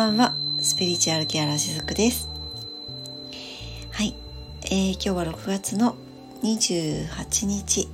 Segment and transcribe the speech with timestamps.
[0.00, 0.34] ばんは。
[0.62, 2.30] スピリチュアルケアラーしずくです。
[3.90, 4.14] はい、
[4.62, 5.94] えー、今日は6月の
[6.42, 7.86] 28日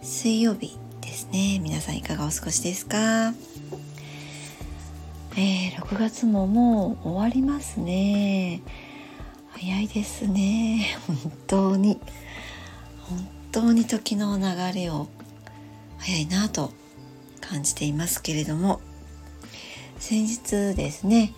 [0.00, 1.58] 水曜日ですね。
[1.60, 3.34] 皆さんいかがお過ごしですか？
[5.36, 8.62] えー、6月ももう終わりますね。
[9.48, 10.98] 早いですね。
[11.08, 11.98] 本当に。
[13.08, 15.08] 本当に時の流れを
[15.98, 16.70] 早いなと
[17.40, 18.80] 感じていますけれども。
[20.00, 21.34] 先日ですね、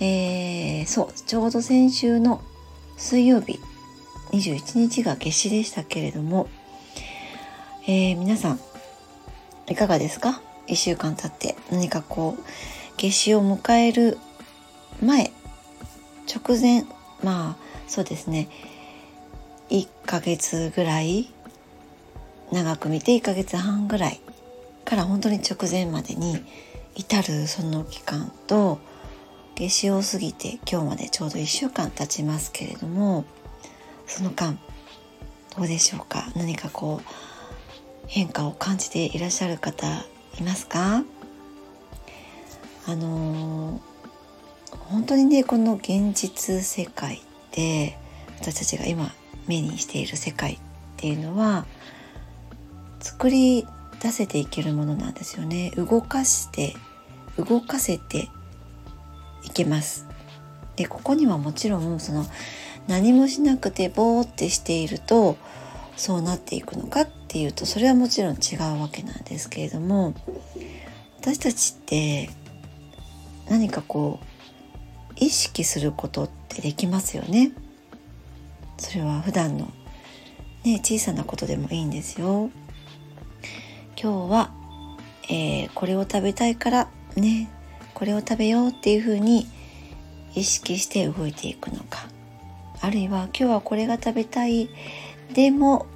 [0.00, 2.42] えー、そうちょうど先週の
[2.96, 3.60] 水曜日
[4.32, 6.48] 21日が夏至でしたけれども、
[7.84, 8.60] えー、皆さん
[9.68, 12.42] いかがですか？1週間経って何かこう
[12.96, 14.18] 夏至を迎える
[15.00, 15.30] 前
[16.26, 16.84] 直前
[17.22, 17.56] まあ
[17.86, 18.48] そうですね
[19.70, 21.32] 1ヶ月ぐらい
[22.50, 24.20] 長く見て1ヶ月半ぐらい
[24.84, 26.44] から本当に直前までに
[26.94, 28.78] 至るその期間と
[29.54, 33.24] 夏至を過ぎて今日までちょうど1週間経ちますけれども
[34.06, 34.58] その間
[35.56, 36.30] どうでしょうか？
[36.34, 37.06] 何かこう
[38.06, 39.86] 変化を感じていらっしゃる方
[40.38, 41.04] いますか？
[42.86, 47.96] あのー、本当にねこの現実世界で
[48.40, 49.12] 私たちが今
[49.46, 50.58] 目にしている世界っ
[50.96, 51.66] ていうのは
[53.00, 53.66] 作り
[54.02, 55.70] 出せていけるものなんですよね。
[55.76, 56.74] 動かして
[57.38, 58.28] 動かせて
[59.44, 60.06] いけます。
[60.74, 62.26] でここにはもちろんその
[62.88, 65.36] 何もしなくてボーってしていると
[65.96, 70.14] そうなっていくのかっていうとそれはもちろん違うわけなんですけれども
[71.20, 72.30] 私たちって
[73.48, 77.52] 何かこう意識することってできますよね。
[78.78, 79.70] それは普段の
[80.64, 82.50] ね小さなことでもいいんですよ。
[84.02, 84.50] 今日は、
[85.30, 87.48] えー、これを食べたいからね
[87.94, 89.46] これを食べようっていうふうに
[90.34, 92.08] 意識して動いていくのか。
[92.80, 94.68] あるいは今日はこれが食べたい。
[95.34, 95.86] でも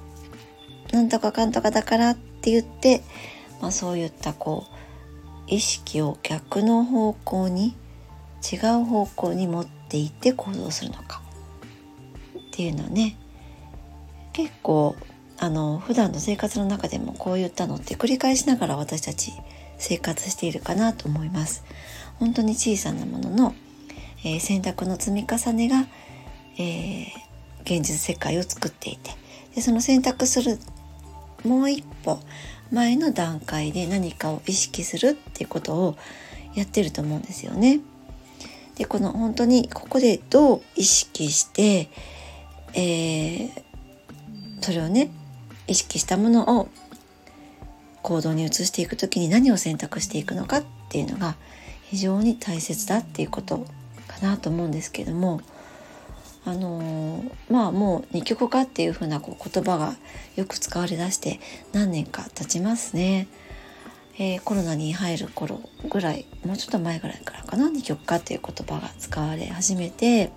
[0.93, 3.03] なんとかかんとかだからって言って、
[3.59, 7.75] まあ、そういったこう意識を逆の方向に
[8.41, 11.21] 違う方向に持っていって行動するのか。
[12.37, 13.17] っていうのはね
[14.31, 14.95] 結構
[15.39, 19.33] あの普段の生活の中でもこういったのって繰り返しながら私たち
[19.77, 21.63] 生活しているかなと思います。
[22.19, 23.55] 本当に小さなものの、
[24.23, 25.85] えー、選択の積み重ねが、
[26.57, 27.07] えー、
[27.63, 29.11] 現実世界を作っていて
[29.53, 30.57] でその選択する
[31.43, 32.19] もう一歩
[32.71, 35.97] 前の段階で何かを意識するっていうことを
[36.55, 37.79] やってると思うんですよね。
[38.75, 41.89] でこの本当にここでどう意識して、
[42.73, 43.51] えー、
[44.61, 45.09] それをね
[45.67, 46.69] 意識したものを
[48.01, 51.35] 行動に移していく時に何を選択していくのかっていうのが
[51.83, 53.65] 非常に大切だっていうこと
[54.07, 55.41] かなと思うんですけども
[56.45, 59.95] あのー、まあもう二極化っていう風なこう言葉が
[60.37, 61.41] よく使われだして
[61.73, 63.27] 何年か経ちますね。
[64.19, 70.31] えー、コロナに入る頃ぐらいもうちょっと前ぐらいからかな二極化っていう言葉が使われ始めて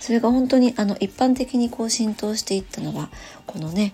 [0.00, 3.10] それが本当にあの一般的にこう浸透していったのは
[3.46, 3.92] このね、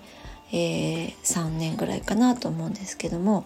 [0.53, 3.45] えー、3年ぐらいかなと思うんですけども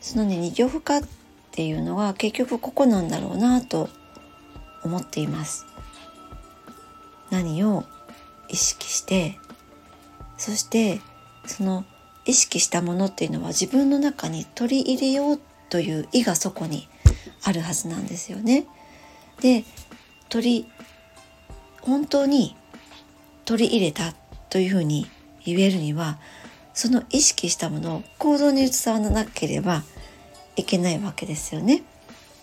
[0.00, 1.02] そのね二極化っ
[1.50, 3.90] ていうのは結局ここなんだろうなと
[4.82, 5.66] 思っています。
[7.30, 7.84] 何を
[8.48, 9.38] 意識して
[10.36, 11.00] そして
[11.46, 11.84] その
[12.24, 16.88] 意識したものっていうのは自分の中に取り入れようという意がそこに
[17.44, 18.66] あるはずなんですよね。
[19.40, 19.64] で
[20.28, 20.72] 取り
[21.82, 22.56] 本当に
[23.44, 24.14] 取り入れた
[24.48, 25.08] というふうに
[25.44, 26.18] 言えるには
[26.74, 29.82] その意識したものを行動に移さなければ
[30.56, 31.82] いけないわけですよね。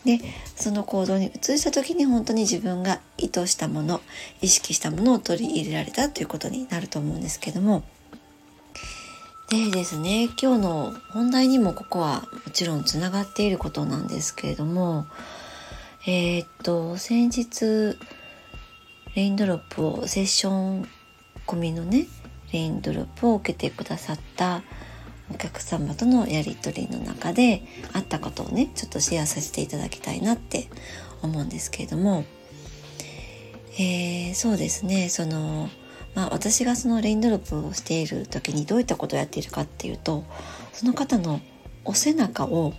[0.05, 0.19] で
[0.55, 3.99] その行動に移した時に本当に自分が意図したもの
[4.41, 7.83] 意識したものを取り入れられたということになると思うんですけども
[9.49, 15.07] でですね今日の本題にもここはもちろんつながっていることなんですけれども
[16.05, 17.97] えー、っと先日
[19.17, 20.87] レインドロップをセッション
[21.47, 22.05] 込みのね
[22.53, 24.61] レインドロップを受けてくださった
[25.31, 30.67] お客様とのやり取りの中であったことをねちょっとシェアさせていただきたいなって
[31.23, 32.25] 思うんですけれども、
[33.79, 35.09] えー、そうですね。
[35.09, 35.71] その、
[36.13, 40.25] まあ、私がそのレインドロップをしている時にどういったことをやっているかっていうと
[40.73, 41.41] その方の
[41.85, 42.75] お背中を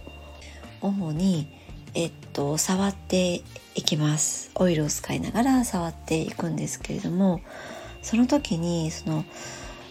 [0.83, 1.49] 主に
[1.95, 3.43] えっと触って
[3.75, 4.51] いきます。
[4.55, 7.41] オイルを使いながら触っていくんですけれども
[8.03, 9.25] その時にその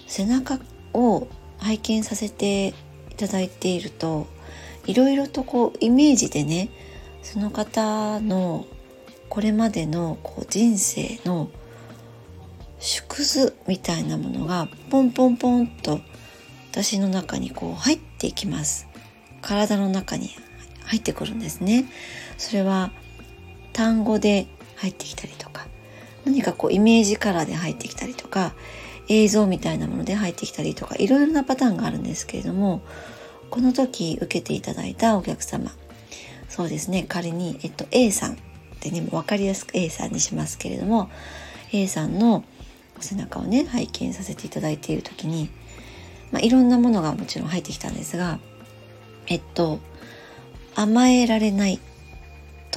[0.07, 0.59] 背中
[0.93, 1.27] を
[1.59, 2.69] 拝見させて
[3.11, 4.27] いただいていると
[4.85, 6.69] いろいろとこうイメージでね
[7.23, 8.65] その方の
[9.29, 11.49] これまでのこう人生の
[12.79, 15.99] 縮図みたいなものがポンポンポンと
[16.71, 18.87] 私の中にこう入っていきます。
[19.41, 20.29] 体の中に
[20.85, 21.85] 入ってくるんですね。
[22.37, 22.91] それは
[23.73, 24.47] 単語で
[24.77, 25.67] 入ってきたりとか
[26.25, 28.53] 何かこうイメージカラーで入ってきたりとか
[29.07, 32.81] 映像みたいなもので入ってきたりとかいろいろなパターンがあるんですけれども
[33.49, 35.71] この時受けていただいたお客様
[36.49, 38.35] そうですね仮に、えっと、A さんっ
[38.79, 41.09] てね分かりやすく A さんにしますけれども
[41.71, 42.43] A さんの
[42.99, 45.49] 背中をね拝見させていただいている時に、
[46.31, 48.39] まあ、いろんなものがもちろん入ってきたんですが
[49.27, 49.79] えっと
[50.75, 51.79] 甘えられない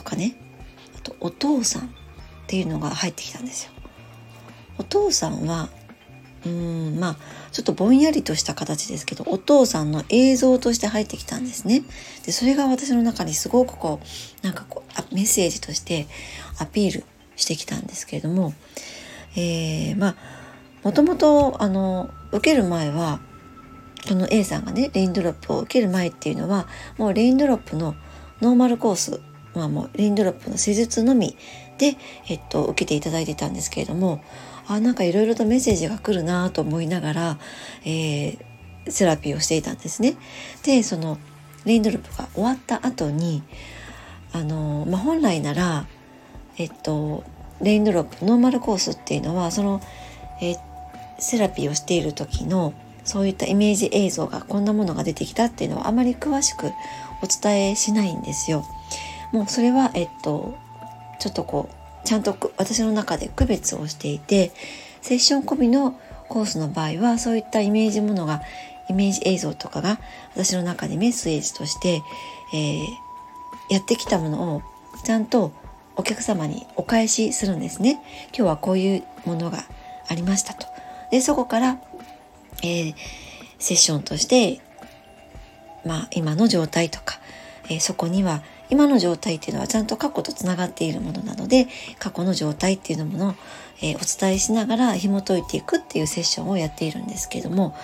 [0.01, 0.35] とかね
[0.97, 1.87] あとお父さんっ
[2.47, 3.73] ていうのが入ってきたんですよ。
[4.79, 5.69] お父さんは
[6.47, 7.17] うんまあ
[7.53, 11.83] ちょっとぼんやりとした形ですけどお父さんの映像として入ってきたんですね。
[12.25, 14.83] でそれが私の中にすごくこうなんかこ
[15.13, 16.07] うメッセージとして
[16.59, 17.05] アピール
[17.37, 18.55] してきたんですけれども、
[19.37, 20.17] えー、まあ
[20.83, 23.21] もともとあの受ける前は
[24.09, 26.67] この A さんがねレインドロップを受ける前っていうのは
[26.97, 27.95] もうレインドロップの
[28.41, 29.21] ノーマルコース
[29.55, 31.37] まあもうレインドロップの施術のみ
[31.79, 31.97] で、
[32.29, 34.23] えっと、受けていただいてたんですけれども
[34.67, 37.39] あなんかいろいろとメッセージが来るなと思いながら、
[37.85, 38.39] えー、
[38.89, 40.17] セラピーをしていたんですね。
[40.63, 41.19] でその
[41.65, 43.43] レインドロップが終わった後に
[44.33, 45.87] あの、まあ、本来なら
[46.57, 47.25] えっと
[47.61, 49.83] レインドロップノーマルコースっていうのはその、
[50.41, 50.57] え
[51.19, 52.73] セラピーをしている時の
[53.05, 56.67] そういったイメージ映像がこんなものが出てきたっていうのはあまり詳しく
[57.23, 58.65] お伝えしないんですよ。
[59.33, 60.55] もうそれはえっと
[61.19, 64.53] ちょっとこうちゃんと私の中で区別をしていて
[65.03, 65.99] セッション込みの
[66.29, 68.43] コースの場合はそういったイメージものが
[68.89, 70.01] イメージ映像とかが
[70.35, 72.03] 私の中でメッセージとして、
[72.53, 72.85] えー、
[73.71, 74.63] やってきたものを
[75.05, 75.53] ちゃんと
[75.97, 78.01] お客様にお返しするんですね。
[78.29, 79.65] 今日はこういうものが
[80.09, 80.67] ありましたと。
[81.11, 81.81] でそこから、
[82.63, 82.95] えー、
[83.59, 84.61] セッションとして
[85.85, 87.21] まあ今の状態とか、
[87.67, 91.67] えー、そこには今の状態っていうのはちゃんと過去とつながっているものなので
[91.99, 93.35] 過去の状態っていうものを、
[93.83, 97.75] えー、お伝えしながら紐解いていくっていうセッションをやっているんですけども、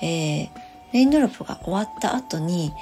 [0.00, 0.48] えー、
[0.92, 2.72] レインドロップが終わった後に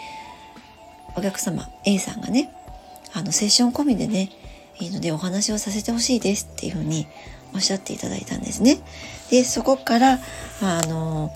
[1.16, 2.52] お客様 A さんがね
[3.12, 4.30] あのセッション込みでね
[4.78, 7.06] いいのでお話をさせてほしいですっていうふうに
[7.54, 8.78] おっしゃっていただいたんですね。
[9.30, 10.18] でそこから、
[10.60, 11.32] まあ、あの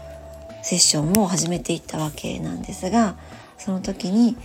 [0.62, 3.16] セッションも始めていったわけなんですが
[3.58, 4.36] その時に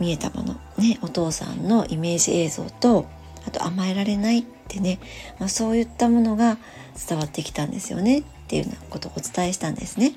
[0.00, 3.06] 見えたもの、ね、お父さんのイメージ映像と
[3.46, 4.98] あと甘えられないってね、
[5.38, 6.58] まあ、そういったものが
[7.08, 10.14] 伝わってきたんですよねっていうようなことをお伝えしたんですね。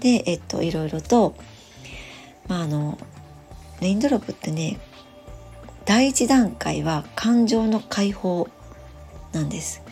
[0.00, 1.34] で、えっと、いろいろと、
[2.48, 2.98] まあ、あの
[3.80, 4.78] レインドロップってね
[5.84, 8.48] 第一段階は感情の解放
[9.32, 9.82] なんです。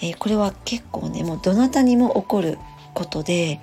[0.00, 2.58] えー、これは結構ねもうどなたにも起こる
[2.94, 3.60] ことで、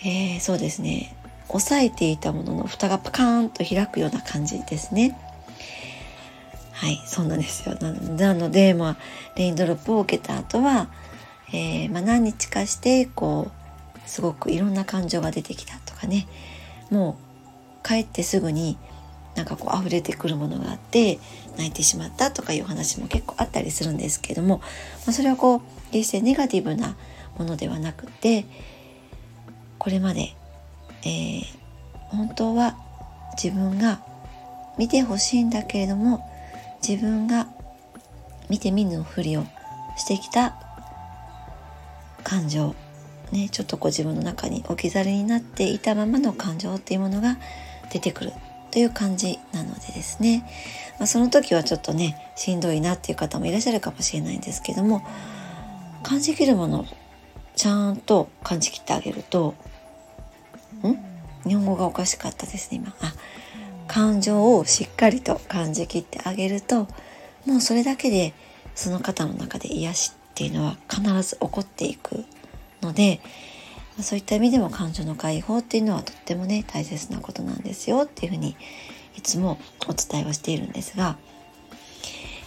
[0.00, 1.16] えー、そうですね
[1.52, 5.18] 押さえていたものの蓋がパカーンと開くような感じですね。
[6.72, 7.76] はい、そうなんですよ。
[7.80, 8.96] なので、まあ、
[9.36, 10.88] レインドロップを受けた後は、
[11.52, 16.26] えー、まあ、何日かして、こう、すごくいろんな感情が出てきたとかね、
[16.90, 17.16] も
[17.84, 18.76] う帰ってすぐに
[19.34, 21.18] なんかこう溢れてくるものがあって
[21.56, 24.64] 泣いてしまったとかいう話も結構あったりするんですけども、ま
[25.08, 26.96] あ、それはこう決してネガティブな
[27.38, 28.44] ものではなくて
[29.78, 30.34] これまで
[31.04, 31.44] えー、
[32.08, 32.76] 本当は
[33.42, 34.00] 自分が
[34.78, 36.28] 見てほしいんだけれども
[36.86, 37.48] 自分が
[38.48, 39.44] 見て見ぬふりを
[39.96, 40.54] してきた
[42.24, 42.74] 感情
[43.32, 47.38] ねちょっとこう自分の中に置き去りになっていたままの感情っていうものが
[47.92, 48.32] 出てくる
[48.70, 50.44] という感じなのでですね、
[50.98, 55.06] まあ、その時はちょっとねしんどいなっていう方もいらっしゃるかもしれないんですけども
[56.02, 56.84] 感じきるものを
[57.54, 59.54] ちゃんと感じきってあげると
[61.44, 63.14] 日本語がおかしかったですね今あ
[63.88, 66.88] 感情をしっかりと感じきってあげると
[67.46, 68.32] もうそれだけで
[68.74, 72.24] その方の中で癒しっていうのは必ず起こっていく
[72.80, 73.20] ので
[74.00, 78.56] そういった意味でも感情の解放っていうのはとってもね大切なことなんですよっていうふうに
[79.16, 81.18] いつもお伝えをしているんですが、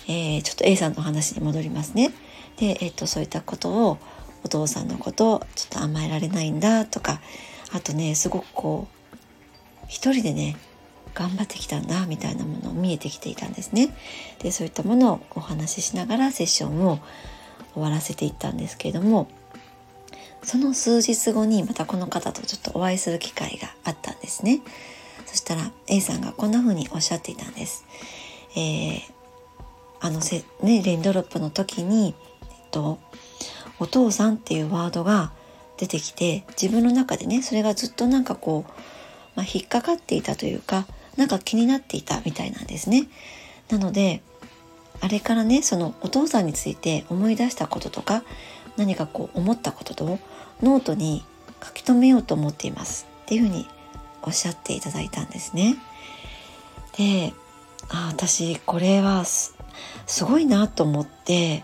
[0.08, 2.12] えー、ちょっと A さんの話に戻りますね。
[2.58, 4.00] で、えー、っとそういったことを
[4.44, 7.22] お父さんのことをちょっと甘えられないんだとか
[7.75, 10.55] あとねすごくこう一人でね
[11.13, 13.96] 頑張ってきたんだみたいなものを見えてきていたんですね。
[14.39, 17.00] でそういったものをお話ししながらセッションを
[17.74, 19.27] 終わらせていったんですけれども
[20.44, 24.62] その数日後にまたこの方とちょっとお会いする機会があったんですね。
[25.25, 27.84] そしたら A さんがこんな風におっしゃっていたんです。
[28.55, 29.01] えー、
[30.00, 33.00] あのせ、ね、レインドロップの時に、えっと、
[33.79, 35.34] お父さんっていうワードが
[35.77, 38.72] 出てきて自分の中でねそれがずっとなんかこう、
[39.36, 40.86] まあ、引っかかっていたというか
[41.17, 43.08] なんか気になっていたみたいなんですね。
[43.70, 44.22] なので
[45.01, 48.24] あれからねそのお父さんについて思い出したこととか
[48.77, 50.20] 何かこう思ったことと
[50.62, 51.24] ノートに
[51.63, 53.67] 書き留めようと思っていますっていうふうに
[54.22, 55.77] おっしゃっていただいたんですね。
[56.98, 57.34] で
[57.89, 59.53] あ私これはす
[60.24, 61.63] ごいなと思って、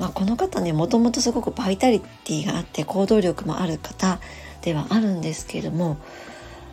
[0.00, 4.18] まあ、この方ねもともとすごくバイタリティがあって行動力もある方
[4.62, 5.98] ではあるんですけれども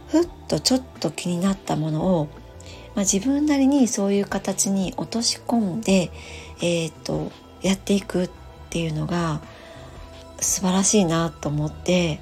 [0.08, 2.30] ふっとちょっと気になったものを、
[2.96, 6.10] まあ、自分なりにそういう形に落とし込んで、
[6.60, 8.30] えーと、やっていくっ
[8.70, 9.42] ていうのが
[10.40, 12.22] 素晴らしいなと思って、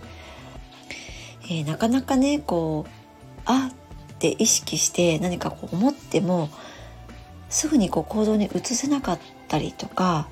[1.43, 2.91] えー、なかなかねこう
[3.45, 6.49] あって意識して何かこう思っても
[7.49, 10.27] すぐにこう行動に移せなかったりとか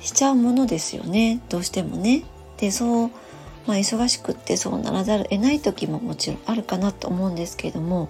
[0.00, 2.24] しちゃうものですよねどうしてもね。
[2.58, 3.10] でそう
[3.66, 8.08] まあ、忙しくってそうならざるを得ない時ももちろんあるかなと思うんですけれども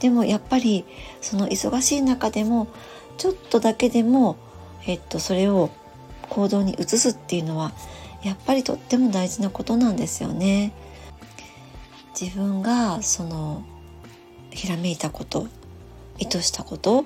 [0.00, 0.84] でもやっぱり
[1.20, 2.68] その忙しい中でも
[3.16, 4.36] ちょっとだけでも、
[4.86, 5.70] えっと、それを
[6.28, 7.72] 行動に移すっていうのは
[8.22, 10.72] やっぱりとっても大事なことなんですよね。
[12.20, 13.62] 自分がその
[14.50, 15.46] ひらめいたこと
[16.18, 17.04] 意図したこと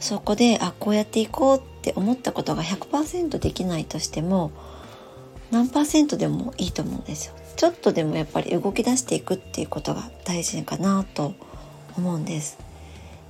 [0.00, 4.52] そこであこうやっていこうっって思ったことが100%できないとしても
[5.50, 7.34] 何パーセントでもいいと思うんですよ。
[7.56, 11.34] ちょっとでもやっぱり動き出していくっていうことが大事かなと
[11.96, 12.58] 思うんです。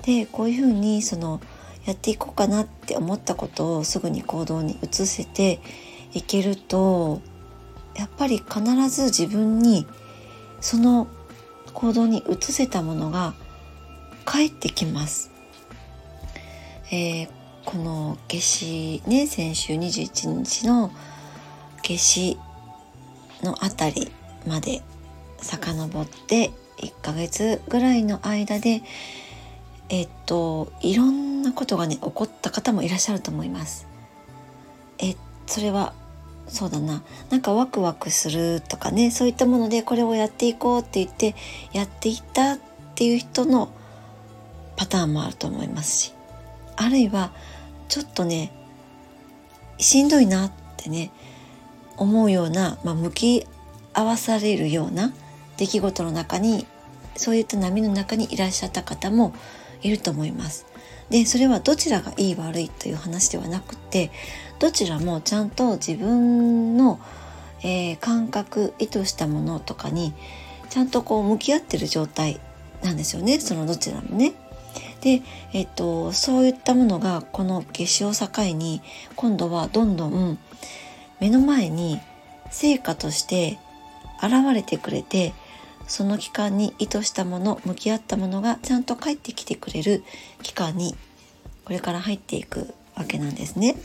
[0.02, 1.40] でこういうふうにその
[1.87, 5.61] やっていこうかなって思ったことをすぐに行動に移せて
[6.12, 7.21] いけると
[7.95, 9.87] やっぱり必ず自分に
[10.61, 11.07] その
[11.73, 13.35] 行動に移せたものが
[14.25, 15.30] 返ってきます。
[16.92, 17.28] えー、
[17.71, 20.91] この夏至ね先週21日の
[21.85, 22.39] 夏至
[23.45, 24.11] のあたり
[24.45, 24.83] まで
[25.39, 28.83] 遡って1ヶ月ぐらいの間で
[29.89, 33.87] えっといろんなことがね起こった方もいらっしゃると思います。
[34.99, 35.15] え
[35.47, 35.93] それは
[36.49, 41.37] そうだななんかワクワクするとかねそういったものでこれをやっていこうって言って
[41.73, 42.59] やっていったっ
[42.97, 43.71] ていう人の
[44.77, 46.15] パターンもあると思いますし
[46.75, 47.33] あるいは
[47.91, 48.51] ちょっとね
[49.79, 51.11] しんどいなってね
[51.97, 53.47] 思うような、まあ、向き
[53.93, 55.13] 合わされるような
[55.59, 56.67] 出来事の中に
[57.17, 59.35] そういった波の中にいらっしゃった方も
[59.83, 60.67] いると思います。
[61.11, 64.13] でそれはどちらがいい悪いという話ではなくて
[64.61, 67.01] どちらもちゃんと自分の、
[67.63, 70.15] えー、感覚意図したものとかに
[70.69, 72.39] ちゃんとこう向き合ってる状態
[72.85, 74.35] なんですよねそのどちらもね。
[75.00, 78.83] で、えっと、そういったものがこの夏至を境に
[79.16, 80.38] 今度はどんどん
[81.21, 82.00] 目の前に
[82.50, 83.59] 成果として
[84.23, 85.33] 現れてくれて
[85.87, 90.04] その期間に意図したもの向き合ったものがちゃんと返ってきてくれる
[90.42, 90.95] 期間に
[91.64, 93.76] これから入っていくわけなんですね。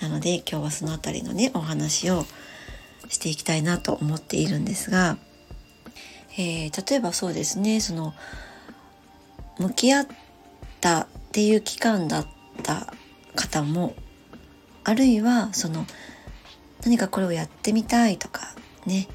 [0.00, 2.24] なので今日はその辺りのねお話を
[3.08, 5.16] していきたいなと思っているんですが、
[6.36, 8.14] えー、例えばそうですねその
[9.58, 10.06] 向き合
[10.78, 12.26] ったっていう期間だっ
[12.62, 12.92] た
[13.34, 13.94] 方も
[14.84, 15.84] あるいはその
[16.84, 18.54] 何かこれをやってみたいとか
[18.86, 19.08] ね、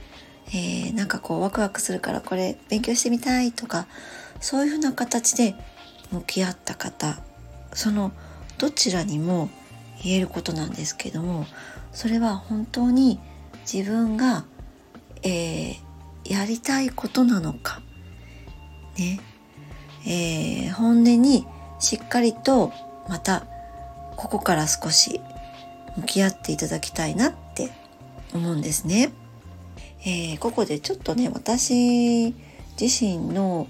[0.48, 3.88] えー、なんかこうワクワクするからこれ勉強してみたいとか
[4.42, 5.56] そういうふうな形で
[6.12, 7.22] 向き合った方
[7.74, 8.12] その
[8.58, 9.50] どちらにも
[10.04, 11.46] 言えることなんですけども
[11.94, 13.20] それは本当に
[13.72, 14.46] 自分が、
[15.24, 15.76] えー、
[16.26, 17.82] やりたいことなのか
[18.98, 19.20] ね、
[20.06, 21.48] えー、本音に
[21.80, 22.72] しっかりと
[23.08, 23.46] また
[24.16, 25.22] ここから少し
[25.98, 27.72] 向き合っていただきたいなって
[28.34, 29.12] 思うんですね。
[30.06, 32.34] えー、ここでちょっとね私
[32.80, 33.68] 自身の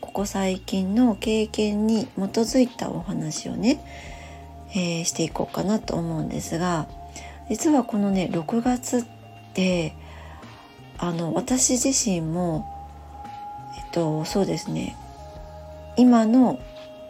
[0.00, 3.80] ここ最近の経験に基づいたお話をね、
[4.70, 6.88] えー、していこうかなと思うんですが
[7.48, 9.04] 実はこのね6月っ
[9.54, 9.94] て
[10.98, 12.66] あの私自身も
[13.76, 14.96] えっとそうですね
[15.96, 16.60] 今の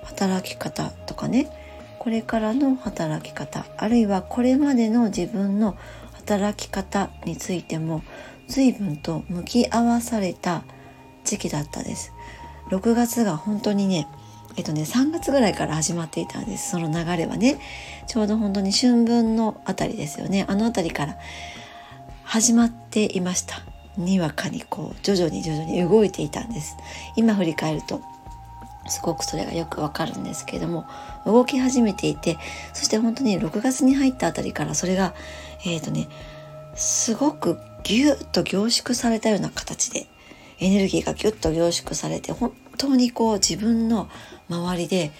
[0.04, 1.50] 働き方とかね
[1.98, 5.76] これからの働き方あるいはこれまでの自分の
[6.12, 8.02] 働き方についても
[8.48, 10.62] 随分と向き合わされた
[11.24, 12.12] 時期だったです。
[12.70, 14.08] 6月が本当にね
[14.56, 16.70] えっとね3月ぐらいから始まっていたんです。
[16.70, 17.58] その流れはね。
[18.06, 20.46] ちょうど本当に春分のあたりですよね。
[20.48, 21.18] あのあたりから
[22.22, 23.62] 始まっていました。
[23.96, 26.76] にわかにこう徐々に徐々に動いていたんです。
[27.16, 28.00] 今振り返ると。
[28.88, 30.86] すごくそれがよくわかるんですけれども
[31.24, 32.38] 動き始めていて
[32.72, 35.14] そして本当に6月に入ったあたりからそれが
[35.64, 36.08] えっ、ー、とね
[36.74, 40.06] すごくギュッと凝縮されたような形で
[40.58, 44.08] エネルギーがギュッと凝縮されて本当にこう自分の
[44.48, 45.12] 周りで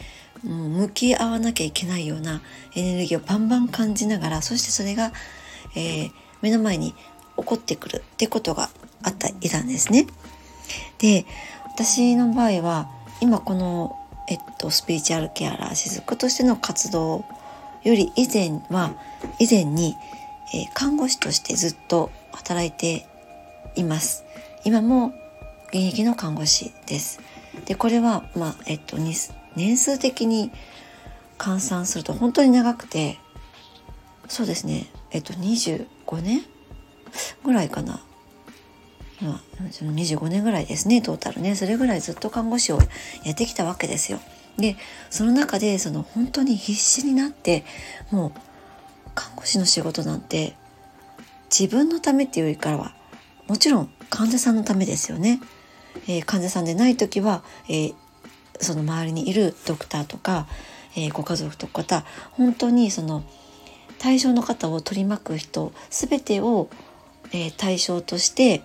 [0.45, 2.43] もう向き合わなきゃいけないような
[2.75, 5.13] エネルギーをバンバン感じながらそしてそれが、
[5.75, 6.93] えー、目の前に
[7.37, 8.71] 起こってくるってことが
[9.03, 10.07] あったいたんですね。
[10.99, 11.27] で
[11.65, 13.97] 私の場合は今この、
[14.29, 17.25] えっと、スピリチュアルケアラー雫としての活動
[17.83, 18.95] より以前は
[19.39, 19.95] 以前に、
[20.55, 23.07] えー、看護師としてずっと働いて
[23.77, 24.25] います。
[24.65, 25.13] 今も
[25.69, 27.21] 現役の看護師です。
[27.65, 30.51] でこれは、まあえっと、年数的に
[31.39, 33.19] 換算すると本当に長くて
[34.29, 35.87] そうですねえっと25
[36.21, 36.43] 年
[37.45, 38.01] ぐらいかな
[39.21, 42.79] 今25年ぐらいですねトータルねそれぐらいずっと看護師を
[43.25, 44.21] やってきたわけですよ。
[44.59, 44.77] で
[45.11, 47.65] その中でその本当に必死になって
[48.11, 48.41] もう
[49.15, 50.55] 看護師の仕事なんて
[51.51, 52.95] 自分のためっていうよりからは
[53.49, 55.41] もちろん患者さんのためですよね。
[56.09, 57.95] えー、患者さんでない時は、えー、
[58.61, 60.47] その周りにいるドクターとか、
[60.95, 63.25] えー、ご家族とか本当にその
[63.99, 66.69] 対象の方を取り巻く人全てを、
[67.33, 68.63] えー、対象として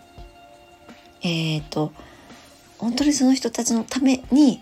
[1.24, 1.92] えっ、ー、と
[2.78, 4.62] 本当にその人たちのために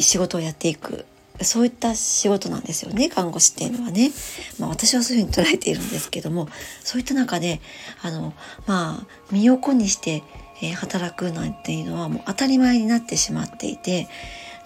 [0.00, 1.04] 仕事をやっていく
[1.42, 4.10] そういった仕事なんですよね看護師っていうのはね、
[4.58, 6.48] まあ、私はそういうふうに捉えているんですけども
[6.84, 7.60] そういった中で
[8.02, 8.34] あの
[8.66, 10.22] まあ身を粉にして
[10.62, 14.08] えー、働くなんていうのはもう当たり前になってしまっていて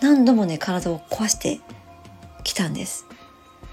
[0.01, 1.61] 何度もね体を壊して
[2.43, 3.07] きたんです。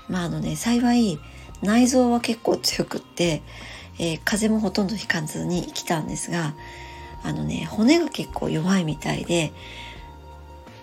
[0.08, 1.20] まああのね幸い
[1.62, 3.42] 内臓は結構強くって、
[4.00, 6.54] えー、風邪もほとんどひかずに来たんですが
[7.24, 9.52] あのね骨が結構弱いみたいで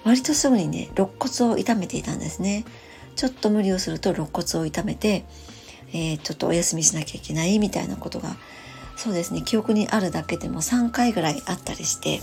[0.05, 2.65] 割とすぐにね肋骨を痛めていたんですね。
[3.17, 5.25] ちょっと無理をすると肋骨を痛めて、
[5.93, 8.37] えー、ちょっとお休みしなきゃいけないみたいなことが
[8.97, 12.21] そうですね記憶にあるだけでも3回ぐらいあったりして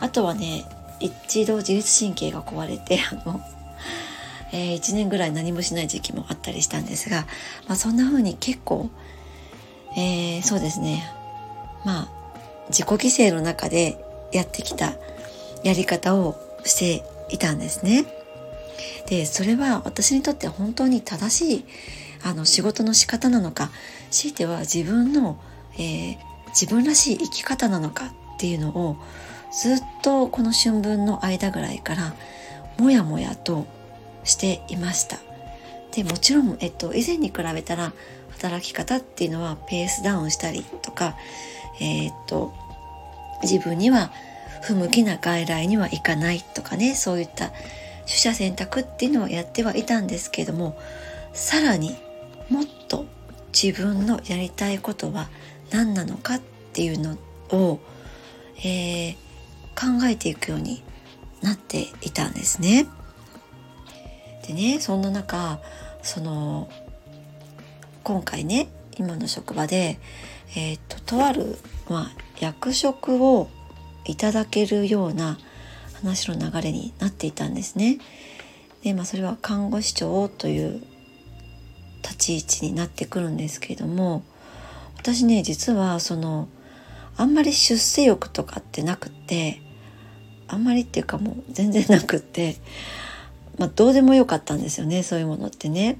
[0.00, 0.64] あとはね
[1.00, 3.40] 一度自律神経が壊れて あの、
[4.52, 7.26] えー、1年ぐらい何もしない時期もあったりしたんですが、
[7.66, 8.90] まあ、そんな風に結構、
[9.96, 11.10] えー、そうですね
[11.84, 12.17] まあ
[12.68, 13.96] 自己犠牲の中で
[14.32, 14.94] やってきた
[15.62, 18.06] やり方をしていたんですね。
[19.06, 21.64] でそれは私にとって本当に正しい
[22.22, 23.70] あの仕事の仕方なのか
[24.10, 25.38] 強いては自分の
[25.78, 26.16] えー、
[26.48, 28.96] 自分らしい生き方なのかっていうのを
[29.52, 32.14] ずっとこの春分の間ぐらいから
[32.78, 33.66] もやもやと
[34.24, 35.18] していました。
[35.92, 37.92] でもちろん、えっと、以前に比べたら
[38.38, 41.16] 働き方っていうのはペースダウンしたりとか、
[41.80, 42.54] えー、っと
[43.42, 44.12] 自分には
[44.62, 47.50] 不向きな外来には行かないとかねそういった
[48.06, 50.78] 取捨選択っていうのをやってはいたんですけれども
[51.32, 51.96] さらに
[52.48, 53.04] もっと
[53.52, 55.28] 自分のやりたいことは
[55.70, 56.40] 何なのかっ
[56.72, 57.18] ていうの
[57.50, 57.80] を、
[58.64, 59.14] えー、
[59.74, 60.82] 考えていくように
[61.42, 62.86] なっていたんですね。
[64.46, 65.60] でねそんな中
[66.02, 66.68] その
[68.04, 69.98] 今回ね今の職場で、
[70.56, 71.58] えーと、とある、
[71.88, 73.48] まあ、役職を
[74.04, 75.38] いただけるような
[75.94, 77.98] 話の流れになっていたんですね。
[78.82, 80.82] でまあそれは看護師長という
[82.02, 84.22] 立ち位置になってくるんですけれども
[84.96, 86.48] 私ね実はその
[87.16, 89.60] あんまり出世欲とかってなくって
[90.46, 92.56] あんまりっていうかもう全然なくって、
[93.58, 95.98] まあ、どうでもよかったんですよねそういうものってね。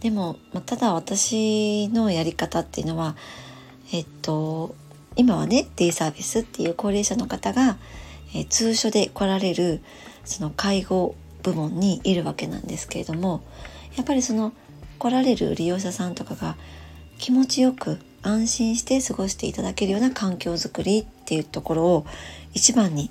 [0.00, 3.16] でも、まあ、ただ私のやり方っていうのは
[3.92, 4.74] えっと
[5.16, 7.78] 今はねデイサービスっていう高齢者の方が、
[8.34, 9.82] えー、通所で来られる
[10.24, 13.42] その介護部門にいるわけなんですけれども
[13.96, 14.52] やっぱりその
[14.98, 16.56] 来られる利用者さんとかが
[17.18, 22.06] 気持ちよく安心して過ごしていただけるような環境づくりっていうところを
[22.52, 23.10] 一番に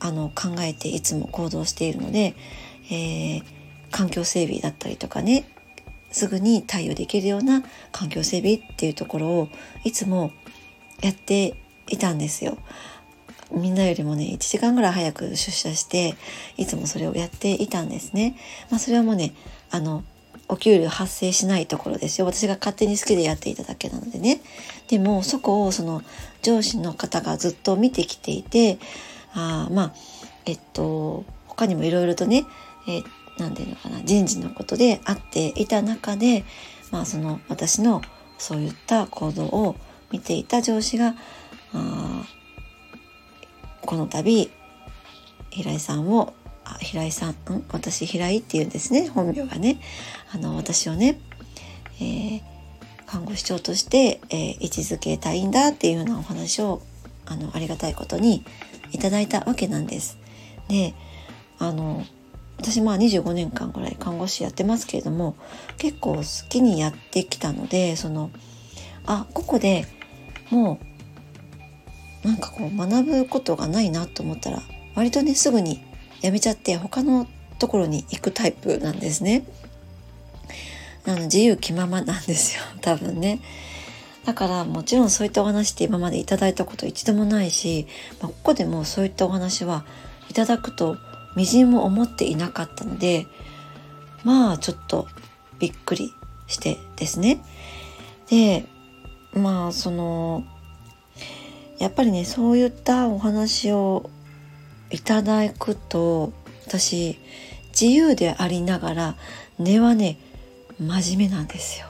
[0.00, 2.34] あの考えていつも行動しているので、
[2.90, 3.42] えー、
[3.90, 5.48] 環境整備だったりとかね
[6.16, 9.48] すぐに対応できるような環境整備っていうところを
[9.84, 10.32] いつも
[11.02, 12.56] やっていたんですよ。
[13.52, 16.16] みんなよりもね1時間ぐらい早く出社して
[16.56, 18.34] いつもそれをやっていたんですね。
[18.70, 19.34] まあ、それはもうね
[19.70, 20.04] あの
[20.48, 24.40] お給料発生しないところですよ私が勝手に好きでやっていただけなのでね
[24.88, 26.02] でもそこをその
[26.40, 28.78] 上司の方がずっと見てきていて
[29.34, 29.92] あまあ
[30.46, 32.46] えっと他にもいろいろとね
[32.88, 33.02] え
[33.38, 36.44] 何て言うのかな人事のことであっていた中で
[36.90, 38.02] まあその私の
[38.38, 39.76] そういった行動を
[40.10, 41.14] 見ていた上司が
[41.72, 42.24] あ
[43.82, 44.50] この度
[45.50, 47.34] 平井さんをあ平井さん、ん、
[47.72, 49.80] 私平井っていうんですね本名がね
[50.32, 51.20] あの私をね、
[52.00, 52.42] えー、
[53.06, 56.82] 看護師長として、えー、位置づけたいんだっていうようなお話を
[57.24, 58.44] あのありがたいことに
[58.92, 60.18] いただいたわけなんです。
[60.68, 60.94] で
[61.58, 62.04] あの
[62.58, 65.36] 私まあ25年間ぐらい看護師やってますけれども
[65.78, 68.30] 結構好きにやってきたのでその
[69.06, 69.86] あここで
[70.50, 70.80] も
[72.24, 74.62] うなんかこう学ぶことがないなと思ったら
[74.94, 75.84] 割とねすぐに
[76.22, 77.26] やめちゃって他の
[77.58, 79.46] ところに行くタイプなんですね。
[81.06, 83.40] あの自由気ままなんですよ 多分ね。
[84.24, 87.86] だからもちろんそういったお話って今までいただいたこと一度もないし、
[88.20, 89.84] まあ、ここでもそういったお話は
[90.28, 90.96] いただくと
[91.36, 93.26] みじんも思っていなかったので
[94.24, 95.06] まあちょっと
[95.58, 96.12] びっくり
[96.46, 97.44] してですね。
[98.28, 98.66] で
[99.34, 100.44] まあその
[101.78, 104.10] やっぱりねそういったお話を
[104.90, 106.32] いただくと
[106.66, 107.18] 私
[107.68, 109.16] 自由でありながら
[109.58, 110.18] 根はね
[110.80, 111.86] 真面目なんですよ。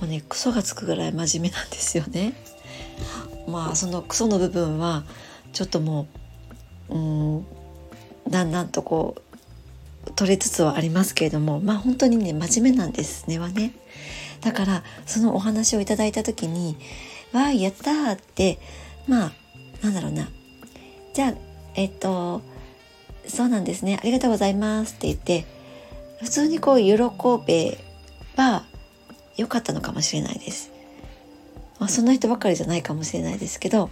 [0.00, 2.34] もうねクソがつくぐらい真面目なんですよね。
[3.48, 5.04] まあそのクソの部分は
[5.52, 6.06] ちょっとも
[6.88, 7.46] ううん
[8.30, 9.16] だんだんとこ
[10.06, 13.72] う取れつつはありますけれどもまあ本当にね真面目なんです根はね。
[14.40, 16.76] だからそのお話をいただいた時に
[17.32, 18.58] 「わあやった!」って
[19.06, 19.32] まあ
[19.82, 20.30] なんだろうな
[21.12, 21.34] じゃあ
[21.74, 22.40] えっと
[23.26, 25.44] そうなんですねありがとうございますって言って
[26.22, 26.94] 普通にこう喜
[27.46, 27.78] べ
[28.36, 28.64] ば
[29.36, 30.70] 良かったのかもしれないです。
[31.78, 33.88] まあ、その人ばかりじゃないかもしれないですけど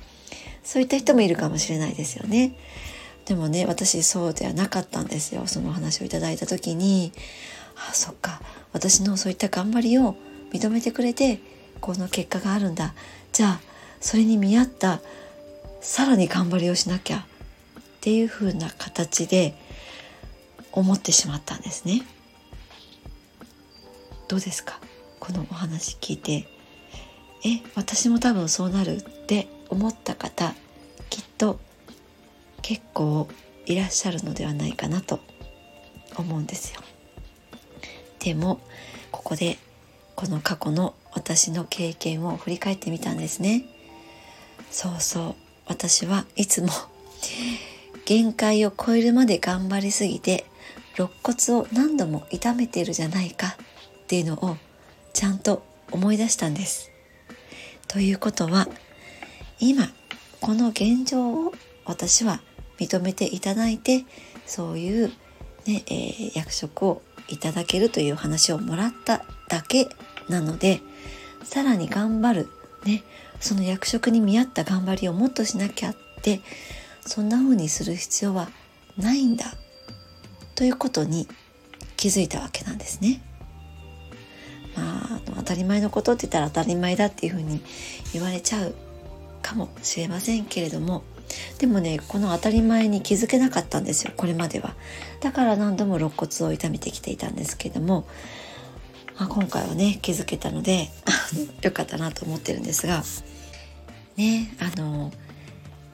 [0.63, 2.53] そういった人もいるかもしれないですよね。
[3.29, 5.47] でもね私そうではなかったんですよ。
[5.47, 7.13] その話をいただいた時に
[7.77, 8.41] あそっか。
[8.73, 10.17] 私のそういった頑張りを
[10.53, 11.41] 認めてくれて
[11.81, 12.95] この結果があるんだ。
[13.33, 13.61] じゃあ
[14.01, 15.01] それに見合った
[15.81, 17.19] さらに頑張りをしなきゃ。
[17.19, 19.55] っていう風な形で
[20.73, 22.03] 思ってしまったんですね。
[24.29, 24.81] どうですか？
[25.21, 26.49] このお話聞いて。
[27.45, 30.55] え私も多分そうなるって思った方
[31.11, 31.61] きっと
[32.69, 33.27] 結構
[33.65, 35.21] いらっしゃるのではないかなと
[36.19, 36.83] 思うんですよ。
[38.19, 38.61] でも
[39.11, 39.57] ここで
[40.15, 43.65] この過去の私の経験を振り返ってみたんですね。
[44.71, 46.69] そうそう私はいつも
[48.05, 50.45] 限界を超えるまで頑張りすぎて
[50.99, 53.57] 肋骨を何度も痛めているじゃないか
[54.03, 54.59] っていうのを
[55.15, 56.91] ちゃんと思い出したんです。
[57.87, 58.69] ということは
[59.59, 59.91] 今
[60.43, 61.55] この現状を
[61.87, 62.43] 私は
[62.79, 64.05] 認めていただいて
[64.47, 65.09] そういう、
[65.67, 69.89] ねえー、役職をいただけるという話をもらっただけ
[70.29, 70.81] なので
[71.45, 72.49] さらに頑張る、
[72.85, 73.03] ね、
[73.41, 76.41] その役職に見合った頑張りをもっとしなきゃって
[77.01, 78.49] そんな風にする必要は
[78.97, 79.55] ないんだ
[80.55, 81.29] ということに
[81.97, 83.23] 気づいたわけなんですね。
[84.77, 87.61] まあ当たり前のことって言ったら当たり前だっていう風に
[88.13, 88.75] 言われちゃう
[89.43, 91.03] かもしれませんけれども
[91.59, 94.75] でもねこの当たり前に気づけなかったんですよこれまでは。
[95.21, 98.07] だから何度も肋骨を痛めてきていたんですけども、
[99.19, 100.91] まあ、今回はね気づけたので
[101.63, 103.03] よかったなと思ってるんですが
[104.17, 105.13] ねあの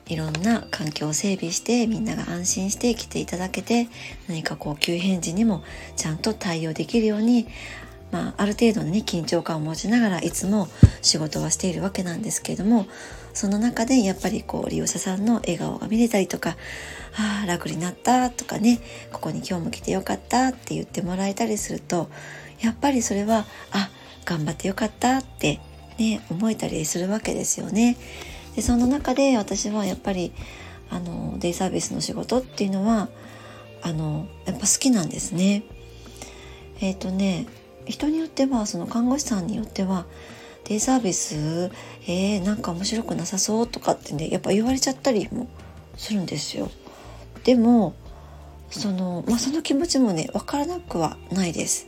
[0.07, 3.88] いろんな環境を整備してみんなが安心して来ていただけて
[4.29, 5.64] 何かこう急変時にも
[5.97, 7.47] ちゃんと対応できるように、
[8.14, 10.68] まあ、ある程度のね緊張感を持ちながらいつも
[11.03, 12.87] 仕事はしているわけなんですけれども
[13.33, 16.50] その中でやっぱりこう利用者さんの笑顔が見れたりとか
[17.18, 18.79] 「ああ楽になった」とかね
[19.11, 22.09] 「ここに今日も来てよかった」って言ってもらえたりすると
[22.61, 23.90] やっぱりそれは「あ
[24.24, 25.59] 頑張ってよかった」って
[25.98, 27.96] ね思えたりするわけですよね。
[28.55, 30.31] でその中で私はやっぱり
[30.88, 33.09] あのデイサービスの仕事っていうのは
[33.83, 35.64] あのやっぱ好きなんですね。
[36.81, 37.46] えっ、ー、とね
[37.87, 40.07] 人によってはその看護師さんによっては
[40.64, 41.70] デイサービス
[42.07, 45.49] えー、なんか面白くなさそうとかってねやっぱ言われちゃったりも
[45.97, 46.70] するんですよ。
[47.44, 47.94] でも
[48.70, 51.87] その,、まあ、その気持ちもね分からなくはないです。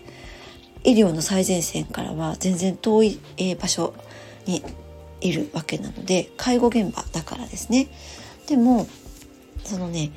[0.85, 3.95] 医療の最前線からは全然遠い、えー、場所
[4.47, 4.63] に
[5.21, 7.89] いるわけなので介護現場だからですね
[8.47, 8.87] でも
[9.65, 10.13] そのね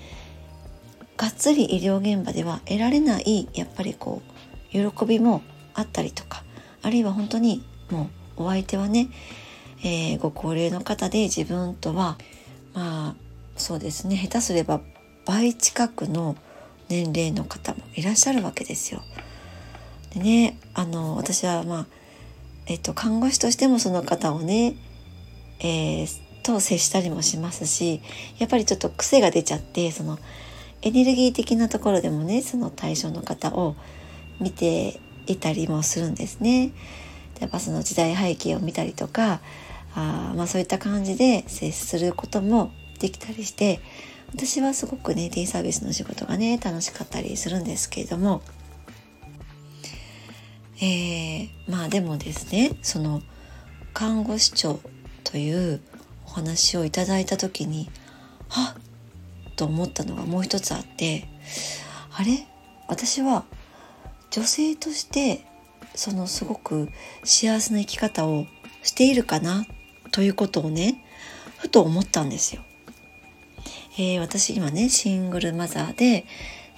[1.17, 4.21] がっつり医療現場では得られないやっぱりこ
[4.71, 5.41] う喜びも
[5.79, 6.43] あったりとか
[6.81, 9.09] あるいは本当にもうお相手はね、
[9.83, 12.17] えー、ご高齢の方で自分とは
[12.73, 13.15] まあ
[13.57, 14.81] そうですね下手すれば
[15.25, 16.35] 倍近くの
[16.87, 19.01] 年齢の方もいらっしゃるわけですよ。
[20.13, 21.85] でねあの私はまあ
[22.65, 24.75] えっと看護師としてもその方をね
[25.61, 26.07] えー、
[26.43, 28.01] と接したりもしますし
[28.37, 30.17] やっぱりちょっと癖が出ちゃってその
[30.81, 33.75] エネルギー的なところでもねその対象の方を
[34.39, 36.71] 見ていたりもするんですね。
[37.39, 39.39] やっぱその時代背景を見たりとか
[39.95, 43.79] あまあそういった感じで接することもできたりして
[44.35, 48.41] 私はすごくねデイサービスの仕事がね楽しかったりするんですけれども
[50.81, 53.21] えー、まあでもですねその
[53.93, 54.79] 看護師長
[55.23, 55.81] という
[56.25, 57.89] お話をいただいた時に
[58.49, 61.27] はっと思ったのがもう一つあって
[62.17, 62.45] あれ？
[62.87, 63.45] 私は
[64.31, 65.45] 女性として
[65.95, 66.89] そのすごく
[67.23, 68.45] 幸せな生き方を
[68.83, 69.65] しているかな
[70.11, 71.03] ということをね
[71.57, 72.61] ふと思ったんですよ。
[73.97, 76.25] えー、私今ねシングルマザーで、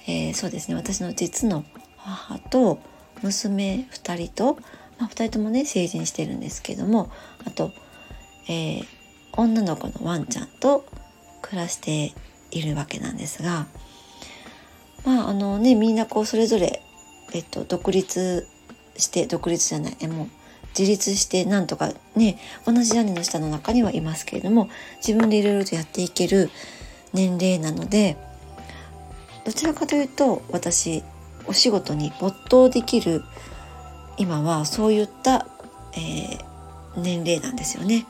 [0.08, 1.64] えー、そうですね私の実の
[1.96, 2.80] 母と
[3.22, 4.54] 娘2人と、
[4.98, 7.12] まあ、2人ともね成人してるんですけども
[7.46, 7.70] あと、
[8.48, 8.86] えー、
[9.36, 10.84] 女の子のワンちゃんと
[11.42, 12.12] 暮らして
[12.50, 13.66] いるわけなんですが
[15.04, 16.82] まああのねみんなこうそれぞれ、
[17.34, 18.46] えっと、独立
[18.96, 20.28] して独立じゃないえもう
[20.78, 24.68] 自立してなんとかね同じ屋根の下の中にはいますけれども
[25.06, 26.50] 自分でいろいろとやっていける
[27.12, 28.16] 年齢なので
[29.44, 31.02] どちらかというと私
[31.46, 33.22] お仕事に没頭できる
[34.16, 35.46] 今はそういった、
[35.94, 38.06] えー、年齢なんですよね。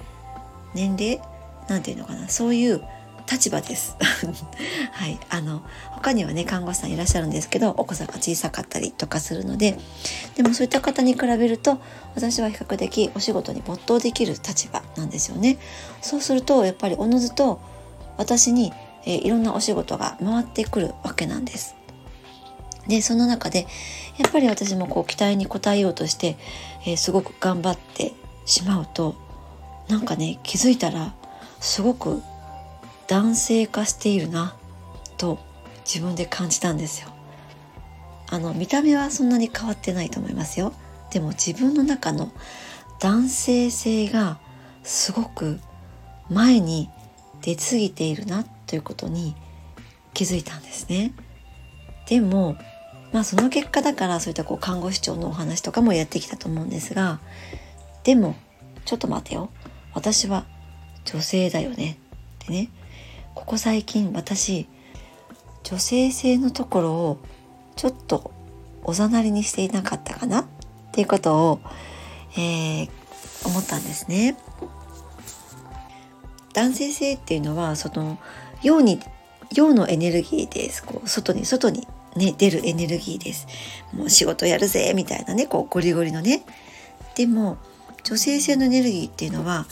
[0.74, 1.20] 年齢？
[1.68, 2.82] なんていうのかなそういう
[3.30, 3.96] 立場です。
[4.92, 9.78] はい、あの他にはね看護師さんいらっしゃるんですけどお子さんが小さかったりとかするので
[10.36, 11.78] でもそういった方に比べると
[12.14, 15.58] 私は比較的お仕事に没頭できる立場なんですよね。
[16.00, 17.60] そうするとやっぱりおのずと
[18.18, 18.72] 私に、
[19.04, 21.74] え、いろんなお仕事が回ってくるわけなんです。
[22.86, 23.66] でその中で
[24.18, 26.36] やっぱり私もこう期待に応えようとして、
[26.84, 28.12] えー、すごく頑張って
[28.44, 29.14] しまうと
[29.88, 31.14] なんかね気づいたら
[31.60, 32.22] すごく
[33.12, 34.56] 男性化しているな
[35.18, 35.38] と
[35.84, 37.10] 自分で感じたんですよ。
[38.30, 40.72] あの見た目はそんなに変わってないと思いますよ。
[41.10, 42.32] でも自分の中の
[43.00, 44.38] 男性性が
[44.82, 45.60] すごく
[46.30, 46.88] 前に
[47.42, 49.36] 出過ぎているなということに
[50.14, 51.12] 気づいたんですね。
[52.08, 52.56] でも
[53.12, 57.20] まあその結果だからそういったこう看護師長のお話とかもやってきたと思うんですが
[58.04, 58.36] でも
[58.86, 59.50] ちょっと待てよ
[59.92, 60.46] 私は
[61.04, 61.98] 女性だよね
[62.44, 62.70] ってね
[63.34, 64.68] ここ最近私
[65.62, 67.18] 女性性のところを
[67.76, 68.32] ちょっと
[68.84, 70.44] おざなりにしていなかったかなっ
[70.92, 71.60] ていうことを、
[72.36, 72.90] えー、
[73.46, 74.36] 思ったんですね。
[76.52, 78.18] 男性性っていうのはその
[78.62, 79.00] 陽に
[79.54, 80.84] 陽のエネルギーです。
[80.84, 83.46] こう外に外にね出るエネルギーです。
[83.92, 86.44] もう仕事やるぜみたいなねこうゴリゴリのね。
[87.14, 87.58] でも
[88.04, 89.66] 女性性のエネルギーっていうのは、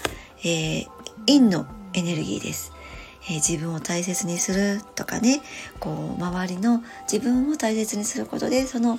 [0.45, 0.89] えー、
[1.27, 2.73] 陰のエネルギーです。
[3.25, 5.41] えー、自分を大切にするとかね
[5.79, 8.99] こう周りの自分を大切にすることでその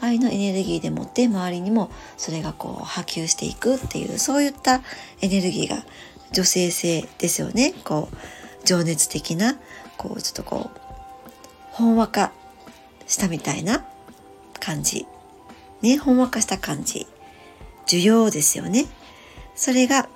[0.00, 4.80] 愛のエネルギーでもって周りにもそれがこう波及していくっていうそういった
[5.20, 5.84] エネルギーが
[6.32, 7.74] 女性性ですよね。
[7.84, 9.58] こう情熱的な
[9.96, 10.80] こうちょっとこう
[11.72, 12.32] ほんわか
[13.06, 13.84] したみたいな
[14.58, 15.06] 感じ。
[15.82, 17.06] ねほんわかした感じ。
[17.86, 18.86] 需要ですよね。
[19.54, 20.08] それが、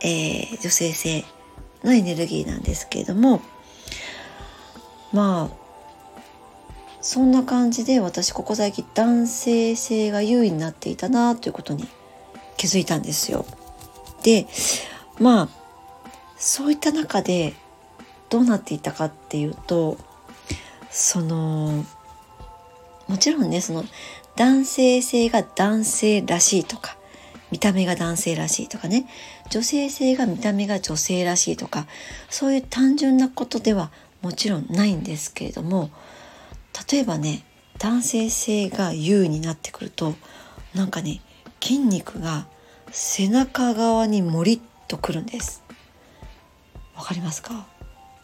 [0.00, 1.24] えー、女性性
[1.84, 3.40] のエネルギーなんですけれども
[5.12, 5.68] まあ
[7.00, 11.88] そんな感じで私ここ最近男性性が優位になっていたなということに
[12.56, 13.46] 気づいたんですよ。
[14.22, 14.46] で
[15.18, 15.48] まあ
[16.36, 17.54] そういった中で
[18.28, 19.96] どうなっていたかっていうと
[20.90, 21.84] その
[23.06, 23.84] もちろんねその
[24.36, 26.97] 男性性が男性らしいとか
[27.50, 29.06] 見た目が男性らしいとかね。
[29.50, 31.86] 女性性が見た目が女性らしいとか。
[32.28, 33.90] そういう単純なことでは
[34.22, 35.90] もちろんないんですけれども。
[36.90, 37.44] 例えばね
[37.78, 40.14] 男性性が優位になってくると
[40.74, 41.20] なんかね
[41.60, 42.46] 筋肉が
[42.90, 45.62] 背中側にもりっとくるんです。
[46.96, 47.66] わかりますか？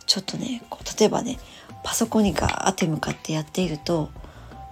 [0.07, 1.39] ちょっとねこう例えばね
[1.83, 4.11] パソコンにガーって向かってやっていると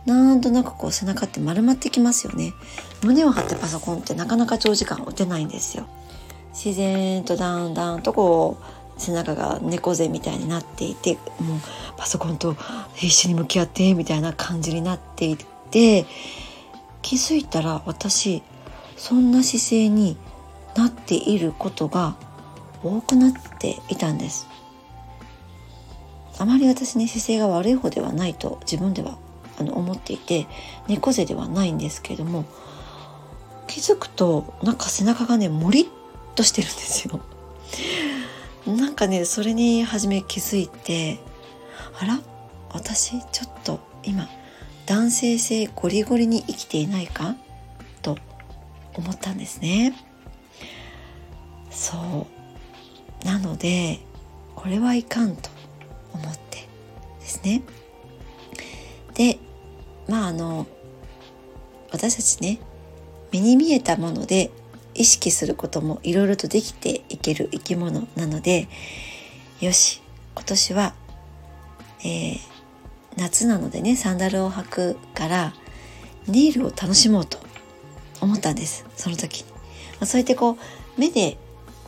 [0.07, 2.53] なんとなくこう背中って丸まってきますよね。
[3.05, 5.87] 胸を張ってパソコンってなかなか長時間打てないんですよ。
[6.53, 11.59] 自然とだんだんとこう背中が猫背みたいになっていてもう
[11.97, 12.57] パソコンと
[12.95, 15.37] 必死に向き合ってみたいな感じになってい
[15.71, 16.07] て
[17.01, 18.43] 気づいたら私
[18.97, 20.17] そんな姿勢に
[20.77, 22.17] なっていることが
[22.83, 24.47] 多くなっていたんです。
[26.39, 29.19] あまり私に姿勢が悪い方ではないと自分では
[29.59, 30.47] あの思っていて
[30.89, 32.45] 猫背ではないんですけれども
[33.67, 35.87] 気づくとなんか背中がねもりっ
[36.35, 37.21] としてるんですよ。
[38.67, 41.19] なんかねそれに初め気づいて
[41.99, 42.21] あら
[42.71, 44.29] 私ちょっと今
[44.87, 47.37] 男性性ゴリゴリに生きていないか？
[48.03, 48.19] と
[48.95, 49.95] 思ったんですね。
[51.71, 52.27] そ
[53.23, 53.27] う。
[53.27, 54.01] なので
[54.55, 55.51] これはいかんと
[56.13, 56.69] 思って
[57.21, 57.63] ですね。
[60.13, 60.67] まああの
[61.91, 62.59] 私たちね
[63.33, 64.51] 目に見えたもので
[64.95, 68.69] 意識することもいろいろとできていける生き物なので
[69.63, 70.03] よし
[70.35, 70.93] 今年は、
[72.01, 72.39] えー、
[73.17, 75.55] 夏なのでねサンダルを履くから
[76.29, 77.39] ネイルを楽しもうと
[78.21, 79.45] 思ったんですその時。
[79.45, 79.57] に、ま
[80.01, 81.39] あ、そうやってこう目で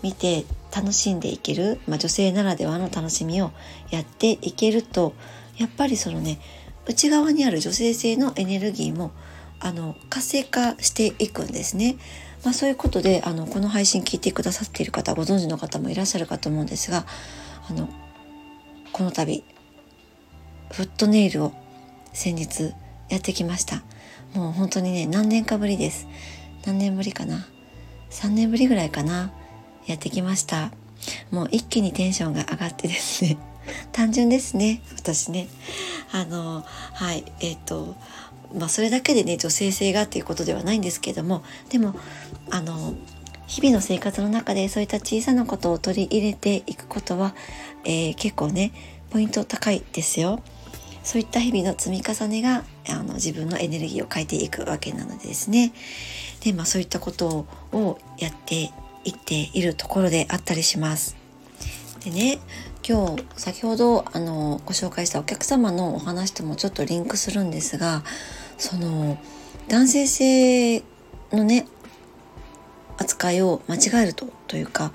[0.03, 3.51] 見て楽しんでいける、まあ、女性ならではの楽しみを
[3.91, 5.13] やっていけると
[5.59, 6.39] やっぱりそのね
[6.87, 9.13] 内側にある女性性のエネルギーも
[9.61, 11.97] あの活性化していくんですね。
[12.45, 17.07] まあ、そういうことであのこの配信聞いてくださっている方ご存知の方もいらっしゃるかと思うんですが
[17.71, 17.89] あの
[18.93, 19.43] この度
[20.71, 21.53] フットネイルを
[22.13, 22.75] 先日
[23.09, 23.83] やってきました。
[24.35, 26.07] もう本当にね何年かぶりです。
[26.67, 27.47] 何年ぶりかな
[28.11, 29.33] ？3年ぶりぐらいかな？
[29.87, 30.73] やってきました。
[31.31, 33.39] もう一気にテンションが上がってですね。
[33.93, 34.83] 単純ですね。
[34.97, 35.49] 私ね。
[36.13, 37.25] あのはい。
[37.41, 37.95] えっ、ー、と
[38.55, 41.43] まあそれだけでね女性性がっていうことではないんですけども。
[41.71, 41.95] でも
[42.51, 42.95] あの
[43.47, 47.35] 日々の生活の中でそういった小さなことを取り入れていくことは、
[47.85, 48.73] えー、結構ね
[49.11, 50.41] ポイント高いですよ。
[51.05, 55.73] そういった日々の積み重ねがあの自分のエネルギーを変えていくわけなのでですね。
[56.41, 58.73] で、まあ、そういったことをやって
[59.05, 61.24] いっているところであったりします。
[62.05, 62.39] でね
[62.87, 68.03] 今日先ほどあのご紹介したお客様のお話ともちょっとリンクするんですが
[68.59, 69.19] その
[69.69, 70.85] 男性性
[71.33, 71.67] のね
[72.99, 74.93] 扱いを間違えるとというか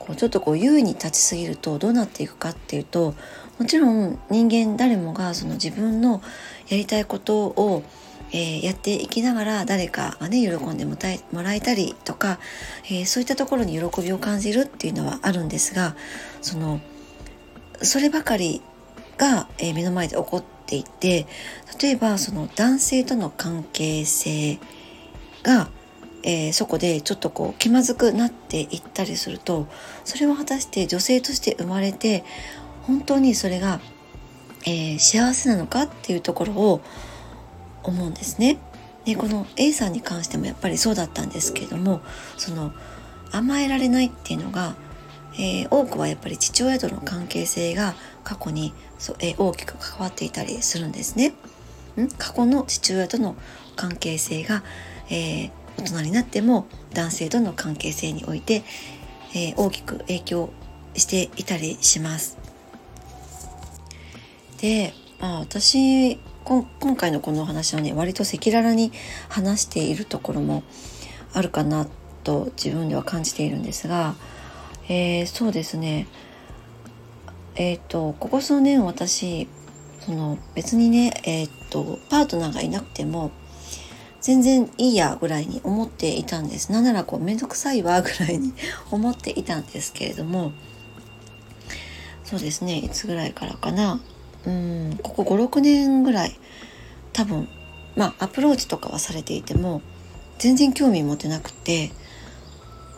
[0.00, 3.14] こうちょっとこう優位に立ちすぎるとどうなっていくかっていうと
[3.58, 6.20] もちろん人間誰もがその自分の
[6.68, 7.82] やりたいことを、
[8.32, 10.96] えー、やっていきながら誰かがね喜んでも
[11.42, 12.38] らえたりとか、
[12.84, 15.96] えー、そういったところに喜びを感じるっていうのはあるんですが
[16.42, 16.80] その
[17.82, 18.60] そればかり
[19.16, 21.26] が、えー、目の前で起こっていて
[21.80, 24.58] 例えばその男性との関係性
[25.42, 25.68] が
[26.24, 29.66] えー、そこでちょっとこう気まずくなっていったりすると
[30.04, 32.24] それは果たして女性として生まれて
[32.82, 33.80] 本当にそれが、
[34.66, 36.80] えー、幸せなのかっていうところを
[37.82, 38.58] 思うんですね。
[39.04, 42.02] でこの A さんに関してもやっぱりそうだったんですけれども
[42.36, 42.72] その
[43.30, 44.74] 甘えられないっていうのが、
[45.34, 51.34] えー、多くはやっぱり父親との関係性が過去にそ、えー、大きく関わっていたりするんですね。
[51.96, 52.08] ん？
[52.18, 53.36] 過去の父親との
[53.76, 54.62] 関係性が、
[55.08, 58.62] えー、大人になっても男性との関係性において、
[59.34, 60.50] えー、大きく影響
[60.94, 62.36] していたりします。
[64.60, 68.90] で、まあ、私今回のこのお話はね割と赤裸々に
[69.28, 70.62] 話しているところも
[71.34, 71.86] あるかな
[72.24, 74.14] と自分では感じているんですが、
[74.88, 76.06] えー、そうですね。
[77.54, 79.46] えっ、ー、とここ数年私
[80.00, 83.30] その別にねえっ、ー、とパートナーがいなくても
[84.22, 86.72] 全然いいやぐらいに思っていたんです。
[86.72, 88.54] なんならこう面倒くさいわぐらいに
[88.90, 90.52] 思っていたんですけれども
[92.24, 92.78] そうですね。
[92.78, 94.00] いつぐらいからかな。
[94.46, 96.38] うんここ56年ぐらい
[97.12, 97.48] 多分
[97.96, 99.82] まあアプローチとかはされていても
[100.38, 101.90] 全然興味持てなくて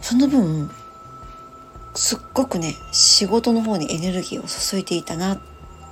[0.03, 0.71] その分
[1.95, 5.41] すっごくね仕事の方にエネルギーを注いでいたな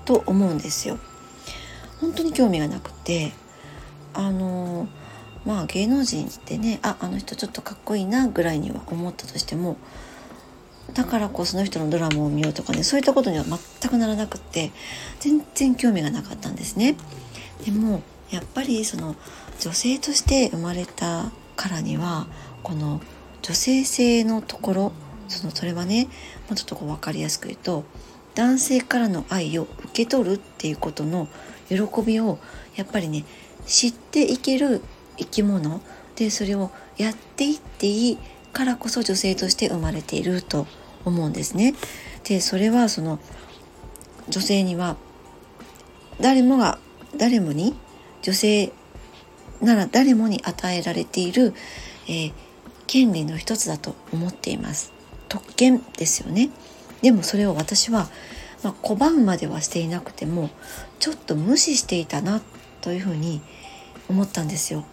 [0.04, 0.98] と思うんですよ。
[2.00, 3.32] 本当に興味がなくて
[4.14, 4.88] あの
[5.44, 9.76] まあ芸能人ってねああの人ちょっとかっこいいなぐらいには思ったとしても
[10.94, 14.72] だからこうその人のドラマを見ようとかねそういったことには全くならなくって
[15.20, 16.96] 全然興味がなかったんですね。
[17.64, 19.16] でもやっぱりその
[19.61, 22.27] 女性として生まれたからには
[22.62, 23.00] この
[23.42, 24.92] 女性性のところ
[25.29, 26.04] そのそれはね
[26.48, 27.85] もうちょっとこう分かりやすく言うと
[28.35, 31.29] 男性からの愛を受け取るっていうことの
[31.69, 32.38] 喜びを
[32.77, 33.25] やっぱりね
[33.67, 34.81] 知っていける
[35.17, 35.81] 生き物
[36.17, 38.19] でそれをやっていっていい
[38.52, 40.67] からこそ女性として生まれていると
[41.05, 41.75] 思うんですね。
[42.25, 43.19] でそれはその
[44.29, 44.96] 女性には
[46.21, 46.79] 誰もが
[47.17, 47.75] 誰もに
[48.23, 48.73] 女性
[49.61, 51.55] なら誰もに与えられている、
[52.07, 52.33] えー、
[52.87, 54.92] 権利の一つだと思っています。
[55.29, 56.51] 特権ですよね。
[57.03, 58.09] でもそれを私は、
[58.63, 60.51] まあ、拒むまではしていなくても
[60.99, 62.40] ちょっと無視していたな
[62.81, 63.40] というふうに
[64.09, 64.85] 思ったんですよ。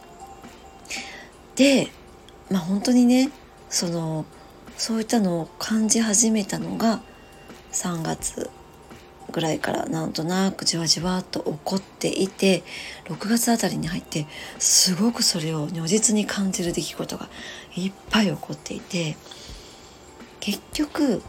[1.55, 1.89] で
[2.49, 3.31] まあ本当にね
[3.69, 4.25] その
[4.77, 7.01] そういったのを感じ始めたのが
[7.71, 8.49] 3月
[9.31, 12.63] ぐらいからなんとなくじわじわと起こっていて
[13.05, 14.27] 6月あたりに入って
[14.59, 17.27] すごくそれを如実に感じる出来事が
[17.75, 19.17] いっぱい起こっていて
[20.39, 21.21] 結局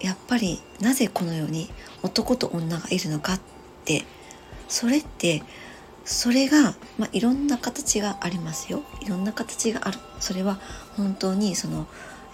[0.00, 1.70] やっぱりなぜこのように
[2.02, 3.40] 男と女がいるのかっ
[3.84, 4.04] て
[4.68, 5.42] それって
[6.04, 8.82] それが、まあ、いろんな形がありますよ。
[9.00, 9.98] いろんな形がある。
[10.18, 10.58] それは
[10.96, 11.86] 本当にその、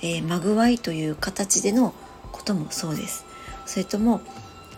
[0.03, 1.95] えー、まぐわいという形での
[2.33, 3.25] こともそうです。
[3.65, 4.21] それとも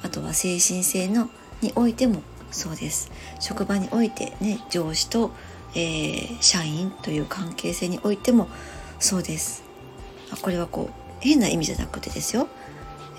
[0.02, 1.28] あとは精神性の
[1.60, 3.10] においてもそうです。
[3.40, 5.32] 職場においてね上司と、
[5.74, 8.48] えー、社員という関係性においても
[8.98, 9.64] そうです。
[10.42, 12.48] これはこう変な意味じゃなくてですよ、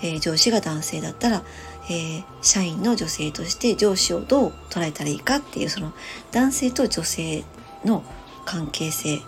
[0.02, 1.42] えー、上司が男性だったら、
[1.90, 5.92] えー、社員の女性として上司をどう捉えたらいいかっていうその
[6.32, 7.44] 男性と女性
[7.84, 8.04] の
[8.44, 9.18] 関係性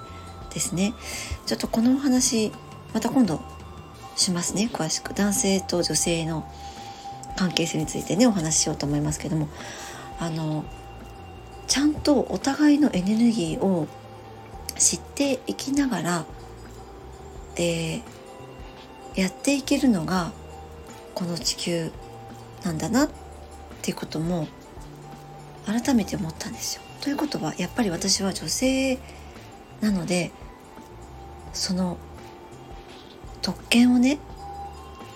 [0.52, 0.94] ですね。
[1.46, 2.52] ちょっとこのお話
[2.94, 3.40] また今度
[4.16, 4.68] しますね。
[4.72, 5.14] 詳しく。
[5.14, 6.50] 男性と女性の
[7.36, 9.48] 関係性についてねお話ししようと思いますけども。
[10.22, 10.64] あの
[11.66, 13.88] ちゃんとお互いのエネルギーを
[14.78, 16.24] 知っていきながら、
[17.56, 18.02] えー、
[19.16, 20.32] やっていけるのが
[21.14, 21.90] この地球
[22.62, 23.08] なんだなっ
[23.82, 24.46] ていうことも
[25.66, 26.82] 改めて思ったんですよ。
[27.00, 28.98] ということはやっぱり私は女性
[29.80, 30.30] なので
[31.52, 31.98] その
[33.42, 34.18] 特権をね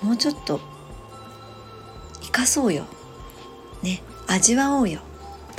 [0.02, 0.60] もうちょっと
[2.20, 2.84] 生かそうよ。
[3.82, 5.00] ね味わおうよ。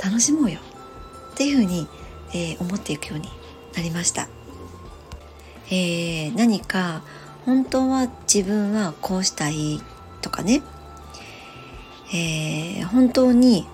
[0.02, 0.60] 楽しもうよ。
[1.32, 1.86] っていうふうに、
[2.30, 3.28] えー、思っていくように
[3.76, 4.28] なりました、
[5.66, 7.02] えー、何か
[7.46, 9.80] 本当は自分はこうしたい
[10.20, 10.62] とかね、
[12.12, 13.68] えー、本当に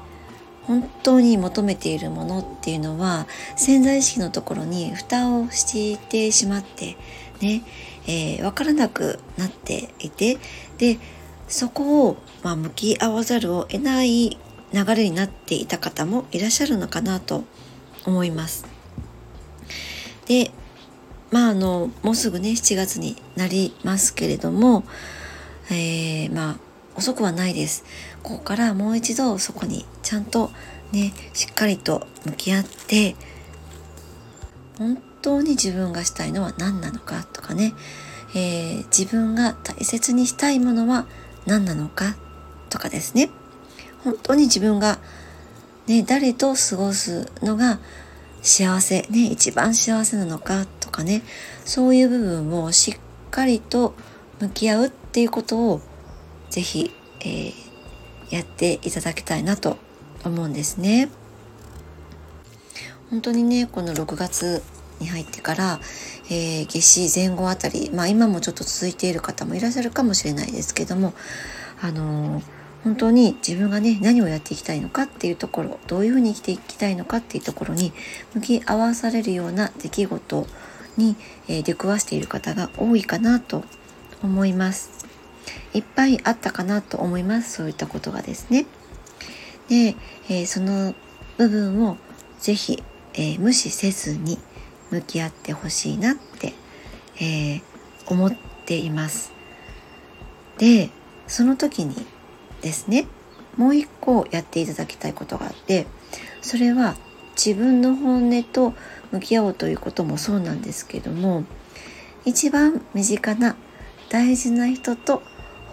[0.66, 6.96] 本当に求めているものっていうのは潜在意識のところに蓋をしてしまって
[7.40, 7.62] ね、
[8.06, 10.38] えー、分からなくなっていて
[10.78, 10.98] で
[11.48, 14.38] そこを、まあ、向き合わざるを得ない
[14.72, 17.44] 流れになっていた方もいらっしゃるのかなと
[18.06, 18.66] 思います。
[20.26, 20.50] で
[21.30, 24.84] まああのもうすぐね7月になりますけれども、
[25.70, 26.56] えー、まあ
[26.96, 27.84] 遅くはないです。
[28.22, 30.50] ここからもう一度そこにちゃんと
[30.92, 33.16] ねしっかりと向き合って
[34.78, 37.74] 本当に自分がしたいのは何なのかとかね、
[38.34, 41.06] えー、自分が大切にしたいものは
[41.46, 42.16] 何なのか
[42.70, 43.30] とかですね。
[44.02, 44.98] 本当に自分が、
[45.86, 47.78] ね、誰と過ごすのが
[48.42, 51.22] 幸せ、ね、一番幸せなのかとかね。
[51.64, 53.94] そういう部分をしっかりと
[54.40, 55.80] 向き合うっていうことを
[56.54, 57.52] ぜひ、えー、
[58.30, 59.76] やっていただきたいなと
[60.24, 61.08] 思うんですね。
[63.10, 64.62] 本当にねこの6月
[65.00, 65.80] に入ってから、
[66.30, 71.12] えー、夏至前後あたり、まあ、今もちょっと続いている方もいらっしゃるかもしれないですけども、
[71.82, 72.42] あのー、
[72.84, 77.92] 本当に自分がね何をやっていきたいのかっていうところどういうふうに生きていきたいのかっていうところに
[78.32, 80.46] 向き合わされるような出来事
[80.96, 81.16] に、
[81.48, 83.64] えー、出くわしている方が多いかなと
[84.22, 85.03] 思います。
[85.72, 88.66] いっぱいあったかなと思いますそういったことがですね。
[89.68, 89.96] で、
[90.28, 90.94] えー、その
[91.38, 91.96] 部分を
[92.38, 92.82] ぜひ、
[93.14, 94.38] えー、無視せずに
[94.90, 96.52] 向き合ってほしいなって、
[97.20, 97.62] えー、
[98.06, 98.32] 思っ
[98.64, 99.32] ています。
[100.58, 100.90] で
[101.26, 102.06] その時に
[102.60, 103.06] ですね
[103.56, 105.86] もう一個やっていただきたいことがあって
[106.42, 106.94] それは
[107.36, 108.74] 自分の本音と
[109.10, 111.44] 向き合おうということもそうなんですけども
[112.24, 113.56] 一番身近な
[114.08, 115.22] 大事な人と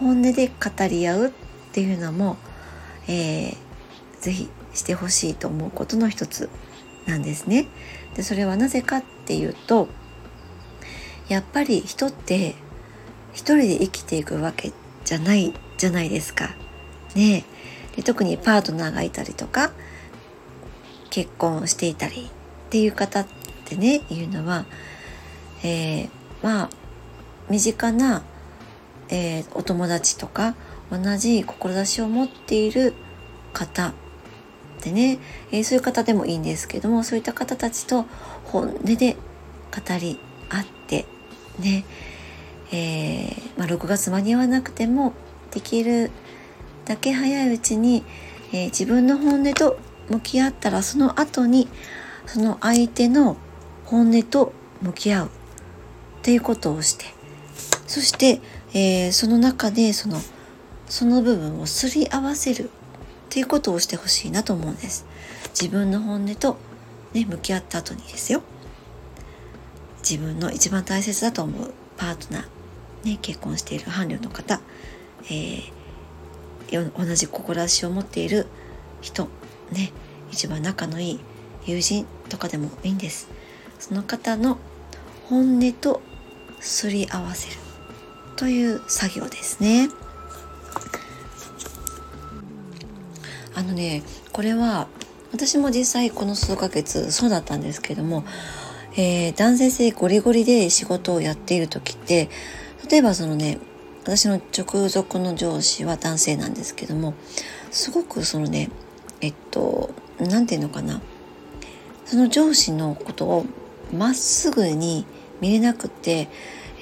[0.02, 1.32] 本音で語り合うっ
[1.74, 2.38] ていうのも、
[3.08, 3.56] えー、
[4.20, 6.50] ぜひしてほしいと思うことの一つ
[7.06, 7.68] なんですね。
[8.16, 9.90] でそれはなぜかっていうと
[11.30, 12.56] やっぱり人って
[13.32, 14.74] 一人で生きていくわけ
[15.06, 16.50] じゃないじゃないですか。
[17.16, 17.46] ね
[17.96, 19.72] で特にパートナーがいたりとか
[21.12, 22.32] 結婚していたり
[22.68, 23.28] っていう方っ
[23.66, 24.66] てねいうのは、
[25.64, 26.10] えー、
[26.42, 26.70] まあ
[27.50, 28.24] 身近な、
[29.12, 30.56] えー、お友達とか
[30.90, 32.94] 同じ志を持っている
[33.54, 33.94] 方
[34.82, 35.20] でね、
[35.52, 38.06] えー、そういう方でもいいんですけどもそういった方たちと
[38.46, 41.06] 本音で語り合って
[41.60, 41.86] ね、
[42.72, 45.14] えー、まあ、6月間に合わなくても
[45.52, 46.10] できる
[46.86, 48.04] だけ早いうちに、
[48.52, 49.78] えー、自分の本音と
[50.10, 51.68] 向き合ったらその後に
[52.26, 53.38] その相手の
[53.86, 55.30] 本音と向き合うっ
[56.24, 57.06] ていうことをして
[57.88, 58.40] そして、
[58.74, 60.20] えー、その中でその
[60.88, 62.68] その部分をすり合わせるっ
[63.30, 65.06] ていうことをしてほしいなと思うんです。
[65.60, 66.58] 自分の本音と、
[67.14, 68.42] ね、向き合った後にですよ。
[70.02, 74.60] 自分の一番大切だと思うパートナー、ね、結婚している伴侶の方、
[75.26, 78.48] えー、同じ志を持っている
[79.02, 79.28] 人
[79.72, 79.92] ね
[80.32, 81.20] 一番仲のいい
[81.66, 83.30] 友人とかでもいいんです
[83.80, 84.58] その方の
[85.30, 86.02] 本音と
[86.60, 87.71] すり合わせる
[88.36, 89.90] という作業ですね。
[93.54, 94.88] あのねこれは
[95.32, 98.24] 私も実際この数ヶ月そうだったんですけども、
[98.98, 102.30] えー、男性性ゴリゴリで仕事をやっている時って
[102.90, 103.60] 例えばそのね
[104.04, 107.14] 私の直属の上司は男性なんですけども
[107.70, 108.70] すごくそのね
[109.22, 111.02] えっと何て言うのかな。
[112.12, 113.46] その上司のことを
[113.94, 115.06] まっすぐに
[115.40, 116.28] 見れなくて、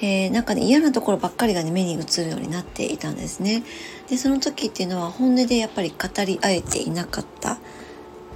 [0.02, 3.62] えー、なんかね嫌なところばっかりがね目に映るようになっていたんですね。
[4.08, 7.58] でその時っていうのは本音でやっぱり語り合えていなかった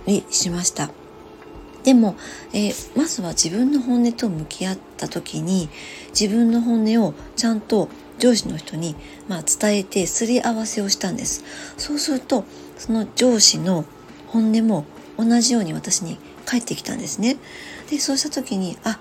[0.07, 0.91] りしました。
[1.85, 2.17] でも、
[2.53, 5.69] えー、まずは自分の本音と向き合った時に
[6.19, 7.89] 自分の本音をちゃんと
[8.19, 8.97] 上司の人に、
[9.29, 11.45] まあ、伝えてすり合わせをしたんです。
[11.77, 12.45] そうすると
[12.79, 13.85] その上司の
[14.29, 14.85] 本音も
[15.19, 17.37] 同じように私に返ってきたんですね。
[17.91, 18.99] でそうした時にあ、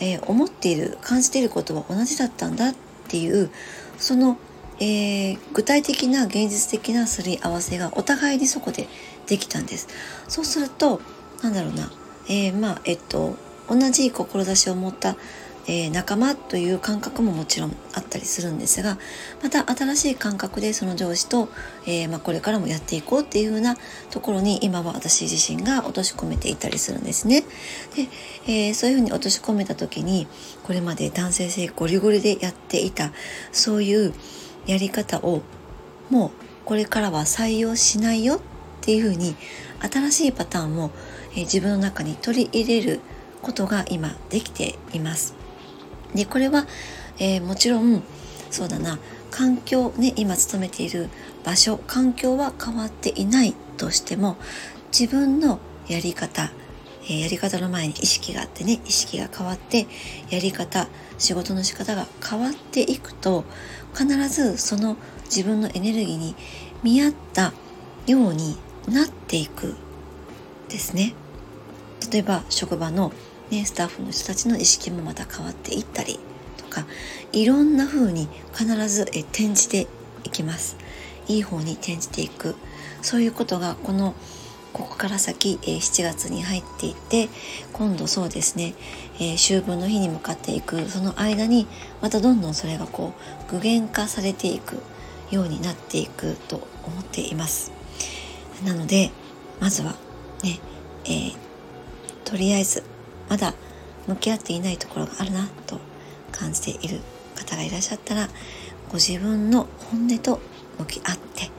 [0.00, 2.74] えー、思っている感じていることは同じだったんだっ
[3.08, 3.50] ていう
[3.98, 4.38] その、
[4.80, 8.88] えー、具体的な現実的なすり合わせがお互いにそこで
[9.26, 9.88] できたんです。
[10.28, 11.00] そうすると
[11.42, 11.90] なんだろうな、
[12.28, 13.36] えー、まあえっと
[13.68, 15.16] 同じ志を持った
[15.66, 18.98] えー、仲間という感覚ももちろんあったりするんですが
[19.42, 21.48] また新しい感覚でその上司と、
[21.86, 23.76] えー、まあ、これからもやっていこうっていうふうな
[24.10, 27.42] ところに今は私自身が落とし込めていたりするんですね。
[27.96, 28.08] で、
[28.46, 30.26] えー、そういうふうに落とし込めた時に
[30.64, 33.12] これまで男性性ゴリゴリでやっていた
[33.52, 34.14] そういう
[34.66, 35.42] やり方を
[36.10, 36.30] もう
[36.64, 38.40] これからは採用しないよっ
[38.80, 39.36] ていうふうに
[39.80, 40.90] 新しいパターンも、
[41.36, 43.00] え自分の中に取り入れる
[43.42, 45.43] ことが今できています。
[46.14, 46.66] でこれは、
[47.18, 48.02] えー、もちろん
[48.50, 48.98] そうだな
[49.30, 51.08] 環境ね今勤めている
[51.44, 54.36] 場所環境は変わっていないとしても
[54.96, 55.58] 自分の
[55.88, 56.52] やり方、
[57.04, 59.86] えー、やり方の前に意識があってね意識が変わって
[60.30, 60.88] やり方
[61.18, 63.44] 仕事の仕方が変わっていくと
[63.92, 66.36] 必ずその自分のエネルギーに
[66.82, 67.52] 見合った
[68.06, 68.56] ように
[68.88, 69.74] なっていく
[70.68, 71.14] ですね。
[72.12, 73.12] 例えば職場の
[73.54, 76.18] ね、スタッフの人たちの意識もまた変わっていったり
[76.56, 76.86] とか
[77.32, 79.86] いろんな風に必ずえ転じて
[80.24, 80.76] いきます。
[81.28, 82.56] いい方に転じていく。
[83.00, 84.14] そういうことがこの
[84.72, 87.28] ここから先、え7月に入っていって
[87.72, 88.74] 今度そうですね、
[89.20, 90.88] え、秋分の日に向かっていく。
[90.88, 91.68] その間に
[92.02, 93.12] またどんどんそれがこ
[93.48, 94.80] う具現化されていく。
[95.30, 96.36] ようになっていく。
[96.48, 97.70] と思っています。
[98.64, 99.12] なので
[99.60, 99.94] まずは
[100.42, 100.58] ね、
[101.04, 101.36] えー、
[102.24, 102.82] とりあえず
[103.28, 103.54] まだ
[104.06, 105.80] 向き合っていないところがあるなと
[106.32, 107.00] 感じている
[107.36, 108.28] 方がいらっしゃったら
[108.88, 110.40] ご自分の本音と
[110.78, 111.50] 向き合って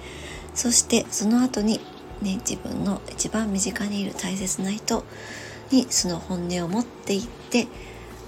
[0.54, 1.80] そしてその後に
[2.22, 5.04] ね自分の一番身近にいる大切な人
[5.72, 7.68] にその本音を持っていって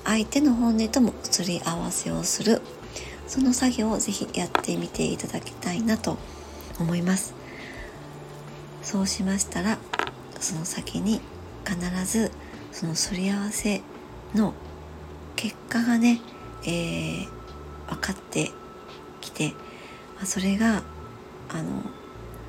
[0.04, 2.62] 相手の本音ともすり合わせをする。
[3.28, 6.18] その作業をぜひやってみていただきたいなと
[6.80, 7.36] 思います。
[8.82, 9.78] そうしましたら
[10.40, 11.20] その先に
[11.66, 12.32] 必ず
[12.78, 13.82] そのすり合わせ
[14.36, 14.54] の
[15.36, 16.22] 結果がね、
[16.62, 17.28] えー、
[17.90, 18.52] 分かって
[19.20, 19.50] きて、
[20.16, 20.84] まあ、それが
[21.50, 21.82] あの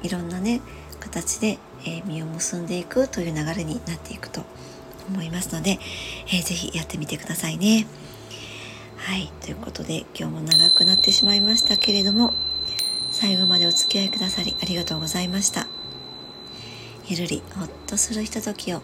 [0.03, 0.61] いろんなね
[1.01, 4.43] 形で、えー、実を結んでいくという流れになっていくと
[5.09, 5.79] 思いますので、
[6.27, 7.87] えー、ぜひやってみてくださいね。
[8.99, 12.35] はいということで今日も長くなってしまいましたけれども
[13.13, 15.67] 最後までお付き合いくださりありがとうございました。
[17.07, 18.83] ゆるりほっとするひとときを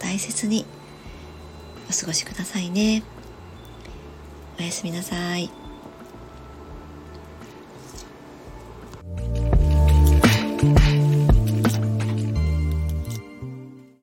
[0.00, 0.66] 大切に
[1.90, 3.02] お過ごしくださいね。
[4.60, 5.50] おやすみなさい「